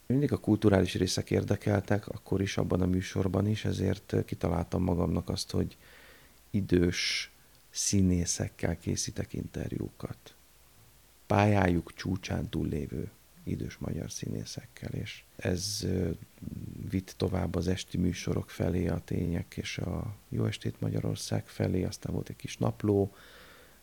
Mindig 0.06 0.32
a 0.32 0.36
kulturális 0.36 0.94
részek 0.94 1.30
érdekeltek, 1.30 2.08
akkor 2.08 2.40
is 2.40 2.56
abban 2.56 2.80
a 2.80 2.86
műsorban 2.86 3.46
is, 3.46 3.64
ezért 3.64 4.14
kitaláltam 4.24 4.82
magamnak 4.82 5.28
azt, 5.28 5.50
hogy 5.50 5.76
idős 6.50 7.32
színészekkel 7.70 8.78
készítek 8.78 9.32
interjúkat. 9.32 10.34
Pályájuk 11.26 11.92
csúcsán 11.94 12.48
túllévő 12.48 13.10
idős 13.50 13.76
magyar 13.78 14.10
színészekkel, 14.10 14.90
és 14.90 15.24
ez 15.36 15.86
vitt 16.90 17.14
tovább 17.16 17.54
az 17.54 17.68
esti 17.68 17.98
műsorok 17.98 18.50
felé 18.50 18.88
a 18.88 18.98
tények 18.98 19.56
és 19.56 19.78
a 19.78 20.14
Jó 20.28 20.44
estét 20.44 20.80
Magyarország 20.80 21.46
felé, 21.46 21.84
aztán 21.84 22.12
volt 22.12 22.28
egy 22.28 22.36
kis 22.36 22.56
napló, 22.56 23.12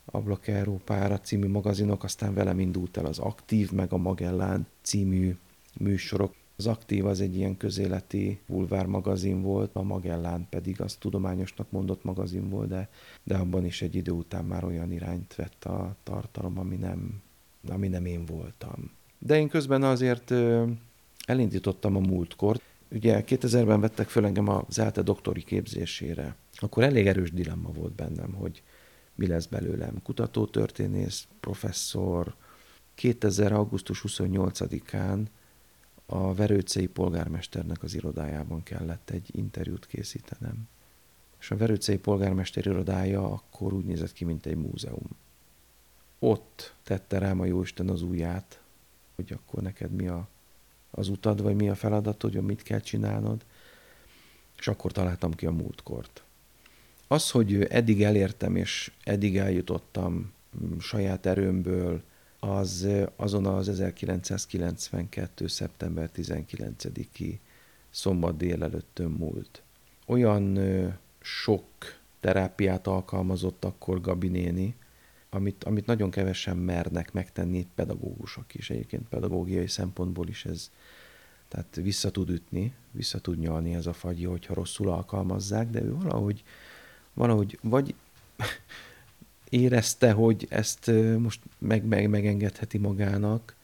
Ablak 0.05 0.47
Európára 0.47 1.19
című 1.19 1.47
magazinok, 1.47 2.03
aztán 2.03 2.33
velem 2.33 2.59
indult 2.59 2.97
el 2.97 3.05
az 3.05 3.19
Aktív, 3.19 3.71
meg 3.71 3.93
a 3.93 3.97
Magellán 3.97 4.67
című 4.81 5.35
műsorok. 5.79 6.35
Az 6.57 6.67
Aktív 6.67 7.05
az 7.05 7.21
egy 7.21 7.35
ilyen 7.35 7.57
közéleti 7.57 8.39
bulvár 8.47 8.85
magazin 8.85 9.41
volt, 9.41 9.75
a 9.75 9.81
Magellán 9.81 10.47
pedig 10.49 10.81
az 10.81 10.95
tudományosnak 10.95 11.71
mondott 11.71 12.03
magazin 12.03 12.49
volt, 12.49 12.67
de, 12.67 12.89
de 13.23 13.37
abban 13.37 13.65
is 13.65 13.81
egy 13.81 13.95
idő 13.95 14.11
után 14.11 14.45
már 14.45 14.63
olyan 14.63 14.91
irányt 14.91 15.35
vett 15.35 15.63
a 15.65 15.95
tartalom, 16.03 16.59
ami 16.59 16.75
nem, 16.75 17.21
ami 17.67 17.87
nem 17.87 18.05
én 18.05 18.25
voltam 18.25 18.91
De 19.25 19.37
én 19.37 19.47
közben 19.47 19.83
azért 19.83 20.33
elindítottam 21.25 21.95
a 21.95 21.99
múltkor. 21.99 22.59
Ugye 22.91 23.23
2000-ben 23.27 23.79
vettek 23.79 24.07
föl 24.07 24.25
engem 24.25 24.47
az 24.47 24.79
ELTE 24.79 25.01
doktori 25.01 25.43
képzésére. 25.43 26.35
Akkor 26.55 26.83
elég 26.83 27.07
erős 27.07 27.31
dilemma 27.31 27.69
volt 27.71 27.93
bennem, 27.93 28.33
hogy 28.33 28.63
mi 29.15 29.27
lesz 29.27 29.45
belőlem. 29.45 30.01
Kutatótörténész, 30.03 31.27
professzor. 31.39 32.35
2000. 32.95 33.51
augusztus 33.51 34.03
28-án 34.07 35.25
a 36.05 36.33
Verőcei 36.33 36.87
polgármesternek 36.87 37.83
az 37.83 37.95
irodájában 37.95 38.63
kellett 38.63 39.09
egy 39.09 39.29
interjút 39.31 39.85
készítenem. 39.85 40.67
És 41.39 41.51
a 41.51 41.57
Verőcei 41.57 41.97
polgármester 41.97 42.65
irodája 42.65 43.31
akkor 43.31 43.73
úgy 43.73 43.85
nézett 43.85 44.13
ki, 44.13 44.25
mint 44.25 44.45
egy 44.45 44.57
múzeum. 44.57 45.09
Ott 46.19 46.75
tette 46.83 47.17
rám 47.17 47.39
a 47.39 47.45
Jóisten 47.45 47.89
az 47.89 48.01
ujját, 48.01 48.59
hogy 49.15 49.33
akkor 49.33 49.63
neked 49.63 49.91
mi 49.91 50.07
a, 50.07 50.27
az 50.91 51.07
utad, 51.07 51.41
vagy 51.41 51.55
mi 51.55 51.69
a 51.69 51.75
feladatod, 51.75 52.33
hogy 52.33 52.43
mit 52.43 52.63
kell 52.63 52.79
csinálnod, 52.79 53.45
és 54.57 54.67
akkor 54.67 54.91
találtam 54.91 55.33
ki 55.33 55.45
a 55.45 55.51
múltkort. 55.51 56.23
Az, 57.07 57.31
hogy 57.31 57.63
eddig 57.63 58.03
elértem, 58.03 58.55
és 58.55 58.91
eddig 59.03 59.37
eljutottam 59.37 60.33
mm, 60.57 60.77
saját 60.77 61.25
erőmből, 61.25 62.03
az 62.39 62.87
azon 63.15 63.45
az 63.45 63.69
1992. 63.69 65.47
szeptember 65.47 66.09
19-i 66.15 67.37
szombat 67.89 68.37
délelőttön 68.37 69.11
múlt. 69.11 69.61
Olyan 70.05 70.59
sok 71.19 71.65
terápiát 72.19 72.87
alkalmazott 72.87 73.65
akkor 73.65 74.01
Gabi 74.01 74.27
néni, 74.27 74.75
amit, 75.35 75.63
amit 75.63 75.85
nagyon 75.85 76.09
kevesen 76.09 76.57
mernek 76.57 77.13
megtenni 77.13 77.67
pedagógusok 77.75 78.53
is. 78.53 78.69
Egyébként 78.69 79.07
pedagógiai 79.09 79.67
szempontból 79.67 80.27
is 80.27 80.45
ez 80.45 80.71
tehát 81.47 81.75
vissza 81.75 82.11
tud 82.11 82.29
ütni, 82.29 82.73
vissza 82.91 83.19
tud 83.19 83.39
nyalni 83.39 83.73
ez 83.73 83.85
a 83.85 83.93
fagy, 83.93 84.25
hogyha 84.25 84.53
rosszul 84.53 84.89
alkalmazzák, 84.89 85.69
de 85.69 85.81
ő 85.81 85.95
valahogy, 85.95 86.43
valahogy 87.13 87.59
vagy 87.61 87.95
érezte, 89.49 90.11
hogy 90.11 90.45
ezt 90.49 90.91
most 91.17 91.41
meg, 91.57 91.85
meg, 91.85 92.09
megengedheti 92.09 92.77
magának, 92.77 93.55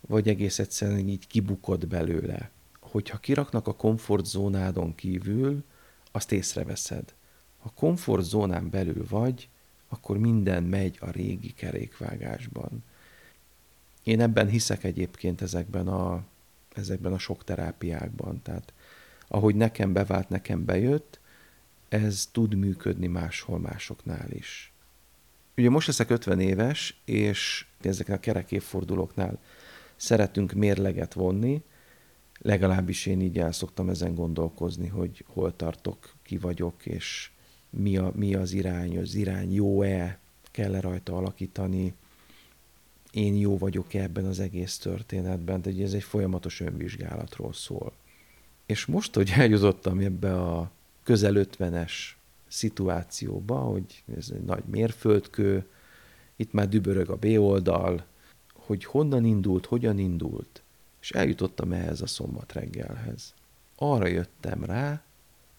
vagy 0.00 0.28
egész 0.28 0.58
egyszerűen 0.58 1.08
így 1.08 1.26
kibukott 1.26 1.86
belőle. 1.86 2.50
Hogyha 2.80 3.18
kiraknak 3.18 3.66
a 3.66 3.74
komfortzónádon 3.74 4.94
kívül, 4.94 5.64
azt 6.12 6.32
észreveszed. 6.32 7.14
Ha 7.58 7.72
komfortzónán 7.74 8.70
belül 8.70 9.06
vagy, 9.08 9.48
akkor 9.88 10.18
minden 10.18 10.62
megy 10.62 10.96
a 11.00 11.10
régi 11.10 11.52
kerékvágásban. 11.52 12.84
Én 14.02 14.20
ebben 14.20 14.48
hiszek 14.48 14.84
egyébként 14.84 15.42
ezekben 15.42 15.88
a, 15.88 16.24
ezekben 16.74 17.12
a 17.12 17.18
sok 17.18 17.44
terápiákban. 17.44 18.42
Tehát 18.42 18.72
ahogy 19.28 19.54
nekem 19.54 19.92
bevált, 19.92 20.28
nekem 20.28 20.64
bejött, 20.64 21.20
ez 21.88 22.28
tud 22.32 22.54
működni 22.54 23.06
máshol, 23.06 23.58
másoknál 23.58 24.30
is. 24.30 24.72
Ugye 25.56 25.70
most 25.70 25.86
leszek 25.86 26.10
50 26.10 26.40
éves, 26.40 27.00
és 27.04 27.66
ezeknek 27.80 28.16
a 28.16 28.20
kerek 28.20 28.50
szeretünk 29.96 30.52
mérleget 30.52 31.12
vonni, 31.12 31.62
legalábbis 32.38 33.06
én 33.06 33.20
így 33.20 33.38
el 33.38 33.52
szoktam 33.52 33.88
ezen 33.88 34.14
gondolkozni, 34.14 34.86
hogy 34.86 35.24
hol 35.26 35.56
tartok, 35.56 36.14
ki 36.22 36.38
vagyok, 36.38 36.86
és 36.86 37.30
mi, 37.70 37.96
a, 37.96 38.12
mi 38.14 38.34
az 38.34 38.52
irány, 38.52 38.98
az 38.98 39.14
irány 39.14 39.52
jó-e, 39.52 40.18
kell-e 40.50 40.80
rajta 40.80 41.16
alakítani, 41.16 41.94
én 43.10 43.34
jó 43.34 43.58
vagyok-e 43.58 44.02
ebben 44.02 44.24
az 44.24 44.40
egész 44.40 44.78
történetben, 44.78 45.62
de 45.62 45.82
ez 45.82 45.92
egy 45.92 46.02
folyamatos 46.02 46.60
önvizsgálatról 46.60 47.52
szól. 47.52 47.92
És 48.66 48.86
most, 48.86 49.14
hogy 49.14 49.32
eljutottam 49.36 49.98
ebbe 49.98 50.42
a 50.42 50.70
közel 51.02 51.34
50-es 51.36 51.92
szituációba, 52.48 53.58
hogy 53.58 54.02
ez 54.16 54.30
egy 54.34 54.44
nagy 54.44 54.64
mérföldkő, 54.64 55.66
itt 56.36 56.52
már 56.52 56.68
dübörög 56.68 57.10
a 57.10 57.16
B 57.16 57.24
oldal, 57.24 58.04
hogy 58.52 58.84
honnan 58.84 59.24
indult, 59.24 59.66
hogyan 59.66 59.98
indult, 59.98 60.62
és 61.00 61.10
eljutottam 61.10 61.72
ehhez 61.72 62.00
a 62.00 62.06
szombat 62.06 62.52
reggelhez. 62.52 63.34
Arra 63.76 64.06
jöttem 64.06 64.64
rá, 64.64 65.02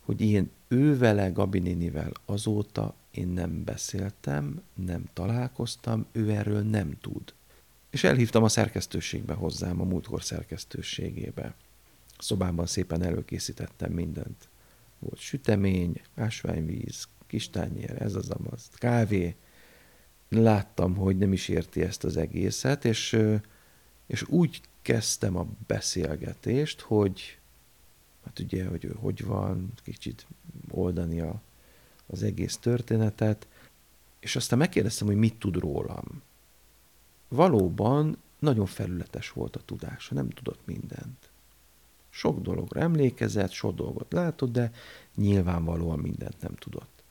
hogy 0.05 0.21
én 0.21 0.49
ővele, 0.69 1.29
Gabi 1.29 1.59
nénivel 1.59 2.11
azóta 2.25 2.95
én 3.11 3.27
nem 3.27 3.63
beszéltem, 3.63 4.61
nem 4.85 5.03
találkoztam, 5.13 6.05
ő 6.11 6.29
erről 6.29 6.61
nem 6.61 6.97
tud. 7.01 7.33
És 7.89 8.03
elhívtam 8.03 8.43
a 8.43 8.49
szerkesztőségbe 8.49 9.33
hozzám, 9.33 9.81
a 9.81 9.83
múltkor 9.83 10.23
szerkesztőségébe. 10.23 11.55
A 12.17 12.21
szobában 12.21 12.65
szépen 12.65 13.01
előkészítettem 13.03 13.91
mindent. 13.91 14.47
Volt 14.99 15.19
sütemény, 15.19 16.01
ásványvíz, 16.15 17.07
kis 17.27 17.49
tányér, 17.49 18.01
ez 18.01 18.15
az 18.15 18.29
amaz, 18.29 18.69
kávé. 18.75 19.35
Láttam, 20.29 20.95
hogy 20.95 21.17
nem 21.17 21.33
is 21.33 21.47
érti 21.47 21.81
ezt 21.81 22.03
az 22.03 22.17
egészet, 22.17 22.85
és, 22.85 23.19
és 24.07 24.27
úgy 24.27 24.61
kezdtem 24.81 25.35
a 25.35 25.47
beszélgetést, 25.67 26.81
hogy 26.81 27.38
hát 28.29 28.39
ugye, 28.39 28.67
hogy 28.67 28.85
ő 28.85 28.95
hogy 28.99 29.25
van, 29.25 29.71
kicsit 29.83 30.27
oldani 30.71 31.19
a, 31.19 31.41
az 32.07 32.23
egész 32.23 32.57
történetet, 32.57 33.47
és 34.19 34.35
aztán 34.35 34.59
megkérdeztem, 34.59 35.07
hogy 35.07 35.15
mit 35.15 35.39
tud 35.39 35.55
rólam. 35.55 36.21
Valóban 37.27 38.17
nagyon 38.39 38.65
felületes 38.65 39.31
volt 39.31 39.55
a 39.55 39.61
tudása, 39.65 40.13
nem 40.13 40.29
tudott 40.29 40.59
mindent. 40.65 41.29
Sok 42.09 42.39
dologra 42.41 42.79
emlékezett, 42.81 43.51
sok 43.51 43.75
dolgot 43.75 44.13
látott, 44.13 44.51
de 44.51 44.71
nyilvánvalóan 45.15 45.99
mindent 45.99 46.41
nem 46.41 46.55
tudott. 46.55 47.03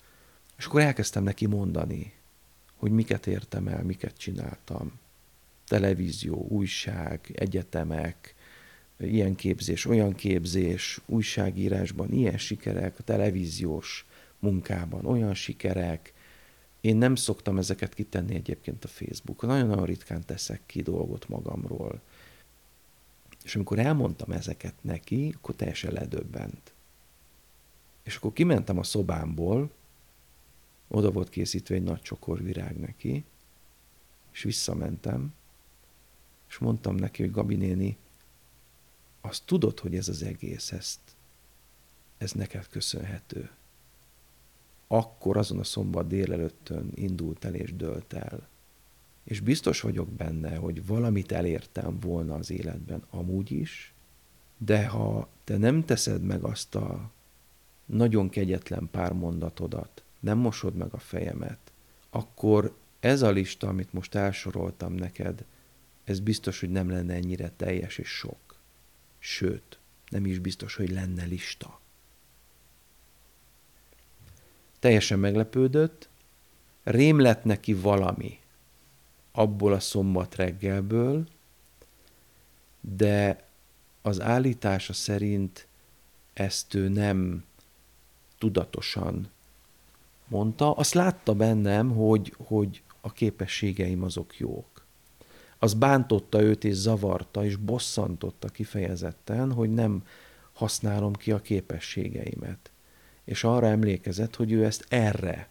És 0.57 0.65
akkor 0.65 0.81
elkezdtem 0.81 1.23
neki 1.23 1.47
mondani, 1.47 2.15
hogy 2.77 2.91
miket 2.91 3.27
értem 3.27 3.69
el, 3.69 3.83
miket 3.83 4.17
csináltam. 4.17 4.93
Televízió, 5.67 6.47
újság, 6.49 7.31
egyetemek, 7.35 8.35
ilyen 8.99 9.35
képzés, 9.35 9.85
olyan 9.85 10.15
képzés, 10.15 11.01
újságírásban 11.07 12.13
ilyen 12.13 12.39
sikerek, 12.39 13.05
televíziós 13.05 14.07
munkában 14.39 15.07
olyan 15.07 15.35
sikerek. 15.35 16.13
Én 16.81 16.97
nem 16.97 17.15
szoktam 17.15 17.59
ezeket 17.59 17.95
kitenni 17.95 18.35
egyébként 18.35 18.85
a 18.85 18.89
Facebookon, 18.89 19.51
nagyon-nagyon 19.51 19.85
ritkán 19.85 20.25
teszek 20.25 20.61
ki 20.67 20.83
dolgot 20.83 21.29
magamról. 21.29 22.01
És 23.45 23.55
amikor 23.55 23.79
elmondtam 23.79 24.31
ezeket 24.31 24.75
neki, 24.81 25.35
akkor 25.37 25.55
teljesen 25.55 25.93
ledöbbent. 25.93 26.73
És 28.03 28.17
akkor 28.17 28.33
kimentem 28.33 28.79
a 28.79 28.83
szobámból, 28.83 29.71
oda 30.89 31.11
volt 31.11 31.29
készítve 31.29 31.75
egy 31.75 31.83
nagy 31.83 32.01
csokor 32.03 32.43
virág 32.43 32.79
neki, 32.79 33.25
és 34.33 34.43
visszamentem, 34.43 35.35
és 36.49 36.59
mondtam 36.59 36.95
neki, 36.95 37.23
hogy 37.23 37.31
Gabi 37.31 37.55
néni, 37.55 37.97
azt 39.21 39.43
tudod, 39.45 39.79
hogy 39.79 39.95
ez 39.95 40.09
az 40.09 40.23
egész, 40.23 40.73
ezt, 40.73 41.01
ez 42.19 42.33
neked 42.33 42.69
köszönhető. 42.69 43.51
Akkor 44.87 45.37
azon 45.37 45.59
a 45.59 45.65
szombat 45.65 46.07
délelőttön 46.07 46.91
indult 46.95 47.45
el 47.45 47.55
és 47.55 47.77
dölt 47.77 48.13
el. 48.13 48.49
És 49.25 49.41
biztos 49.41 49.81
vagyok 49.81 50.09
benne, 50.09 50.57
hogy 50.57 50.87
valamit 50.87 51.33
elértem 51.33 51.99
volna 52.01 52.35
az 52.35 52.51
életben 52.51 53.03
amúgy 53.11 53.51
is, 53.51 53.93
de 54.59 54.87
ha 54.87 55.29
te 55.45 55.57
nem 55.57 55.85
teszed 55.85 56.23
meg 56.23 56.43
azt 56.43 56.75
a 56.75 57.11
nagyon 57.87 58.29
kegyetlen 58.29 58.89
pár 58.91 59.13
mondatodat, 59.13 60.03
nem 60.21 60.39
mosod 60.39 60.75
meg 60.75 60.93
a 60.93 60.99
fejemet, 60.99 61.73
akkor 62.11 62.77
ez 63.01 63.23
a 63.23 63.31
lista, 63.31 63.69
amit 63.69 63.93
most 63.93 64.15
elsoroltam 64.15 64.93
neked, 64.93 65.45
ez 66.05 66.21
biztos, 66.21 66.61
hogy 66.61 66.71
nem 66.71 66.91
lenne 66.91 67.15
ennyire 67.15 67.53
teljes 67.57 67.99
és 67.99 68.09
sok. 68.09 68.48
Sőt, 69.19 69.79
nem 70.09 70.27
is 70.27 70.39
biztos, 70.39 70.75
hogy 70.75 70.91
lenne 70.91 71.25
lista. 71.25 71.81
Teljesen 74.79 75.19
meglepődött, 75.19 76.09
rém 76.83 77.21
lett 77.21 77.45
neki 77.45 77.75
valami 77.75 78.41
abból 79.33 79.73
a 79.73 79.81
szombat 79.81 80.35
reggelből, 80.35 81.29
de 82.81 83.47
az 84.03 84.21
állítása 84.21 84.93
szerint 84.93 85.67
ezt 86.33 86.75
ő 86.75 86.89
nem 86.89 87.45
tudatosan 88.39 89.31
mondta. 90.29 90.73
Azt 90.73 90.95
látta 90.95 91.35
bennem, 91.35 91.91
hogy, 91.91 92.35
hogy 92.39 92.83
a 93.01 93.13
képességeim 93.13 94.03
azok 94.03 94.39
jók 94.39 94.78
az 95.59 95.75
bántotta 95.75 96.42
őt 96.42 96.64
és 96.64 96.75
zavarta, 96.75 97.44
és 97.44 97.57
bosszantotta 97.57 98.49
kifejezetten, 98.49 99.53
hogy 99.53 99.75
nem 99.75 100.03
használom 100.53 101.12
ki 101.12 101.33
a 101.33 101.40
képességeimet. 101.40 102.71
És 103.25 103.44
arra 103.44 103.66
emlékezett, 103.66 104.37
hogy 104.37 104.53
ő 104.53 104.64
ezt 104.64 104.87
erre 104.88 105.49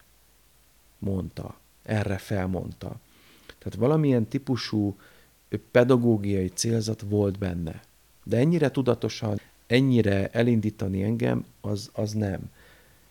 mondta, 0.98 1.58
erre 1.82 2.16
felmondta. 2.16 3.00
Tehát 3.58 3.78
valamilyen 3.78 4.26
típusú 4.26 4.96
pedagógiai 5.70 6.48
célzat 6.48 7.00
volt 7.00 7.38
benne. 7.38 7.82
De 8.24 8.36
ennyire 8.36 8.70
tudatosan, 8.70 9.40
ennyire 9.66 10.28
elindítani 10.28 11.02
engem, 11.02 11.44
az, 11.60 11.90
az 11.92 12.12
nem. 12.12 12.50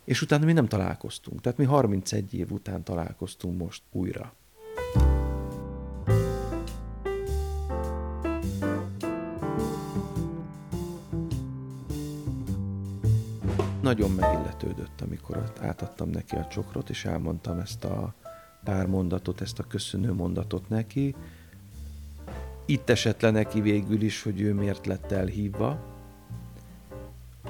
És 0.03 0.21
utána 0.21 0.45
mi 0.45 0.53
nem 0.53 0.67
találkoztunk. 0.67 1.41
Tehát 1.41 1.57
mi 1.57 1.65
31 1.65 2.33
év 2.33 2.51
után 2.51 2.83
találkoztunk 2.83 3.57
most 3.57 3.81
újra. 3.91 4.33
Nagyon 13.87 14.11
megilletődött, 14.11 15.01
amikor 15.01 15.51
átadtam 15.61 16.09
neki 16.09 16.35
a 16.35 16.47
csokrot, 16.47 16.89
és 16.89 17.05
elmondtam 17.05 17.59
ezt 17.59 17.83
a 17.83 18.13
pár 18.63 18.87
mondatot, 18.87 19.41
ezt 19.41 19.59
a 19.59 19.63
köszönő 19.63 20.13
mondatot 20.13 20.69
neki. 20.69 21.15
Itt 22.65 22.89
esett 22.89 23.21
le 23.21 23.29
neki 23.31 23.61
végül 23.61 24.01
is, 24.01 24.23
hogy 24.23 24.41
ő 24.41 24.53
miért 24.53 24.85
lett 24.85 25.11
elhívva. 25.11 25.79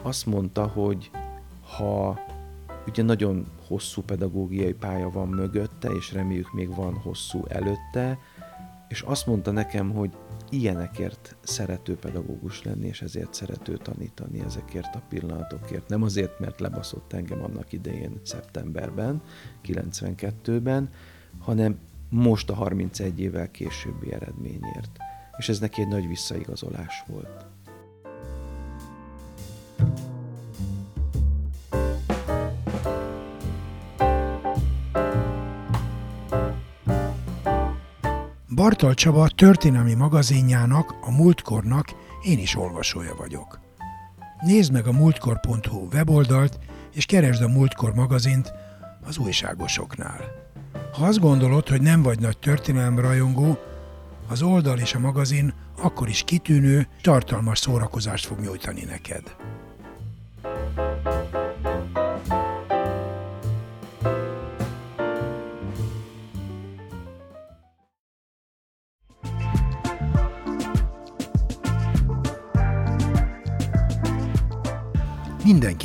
Azt 0.01 0.25
mondta, 0.25 0.67
hogy 0.67 1.11
ha 1.77 2.19
ugye 2.87 3.03
nagyon 3.03 3.47
hosszú 3.67 4.01
pedagógiai 4.01 4.73
pálya 4.73 5.09
van 5.09 5.27
mögötte, 5.27 5.89
és 5.89 6.13
reméljük 6.13 6.53
még 6.53 6.75
van 6.75 6.93
hosszú 6.93 7.45
előtte, 7.47 8.19
és 8.87 9.01
azt 9.01 9.25
mondta 9.25 9.51
nekem, 9.51 9.91
hogy 9.91 10.11
ilyenekért 10.49 11.35
szerető 11.43 11.95
pedagógus 11.95 12.63
lenni, 12.63 12.87
és 12.87 13.01
ezért 13.01 13.33
szerető 13.33 13.77
tanítani 13.77 14.39
ezekért 14.39 14.95
a 14.95 15.01
pillanatokért. 15.09 15.87
Nem 15.87 16.03
azért, 16.03 16.39
mert 16.39 16.59
lebaszott 16.59 17.13
engem 17.13 17.43
annak 17.43 17.71
idején 17.73 18.19
szeptemberben, 18.23 19.21
92-ben, 19.65 20.89
hanem 21.39 21.79
most 22.09 22.49
a 22.49 22.53
31 22.53 23.19
évvel 23.19 23.51
későbbi 23.51 24.13
eredményért. 24.13 24.97
És 25.37 25.49
ez 25.49 25.59
neki 25.59 25.81
egy 25.81 25.87
nagy 25.87 26.07
visszaigazolás 26.07 27.03
volt. 27.07 27.45
Bartal 38.67 38.93
Csaba 38.93 39.27
történelmi 39.27 39.93
magazinjának, 39.93 40.95
a 41.01 41.11
Múltkornak 41.11 41.85
én 42.21 42.39
is 42.39 42.55
olvasója 42.55 43.15
vagyok. 43.15 43.59
Nézd 44.41 44.71
meg 44.71 44.87
a 44.87 44.91
múltkor.hu 44.91 45.87
weboldalt, 45.93 46.59
és 46.93 47.05
keresd 47.05 47.41
a 47.41 47.47
Múltkor 47.47 47.93
magazint 47.93 48.53
az 49.07 49.17
újságosoknál. 49.17 50.19
Ha 50.93 51.05
azt 51.05 51.19
gondolod, 51.19 51.67
hogy 51.67 51.81
nem 51.81 52.01
vagy 52.01 52.19
nagy 52.19 52.37
történelem 52.37 52.99
rajongó, 52.99 53.57
az 54.29 54.41
oldal 54.41 54.77
és 54.77 54.93
a 54.93 54.99
magazin 54.99 55.53
akkor 55.81 56.07
is 56.07 56.23
kitűnő, 56.25 56.87
tartalmas 57.01 57.59
szórakozást 57.59 58.25
fog 58.25 58.39
nyújtani 58.39 58.83
neked. 58.83 59.35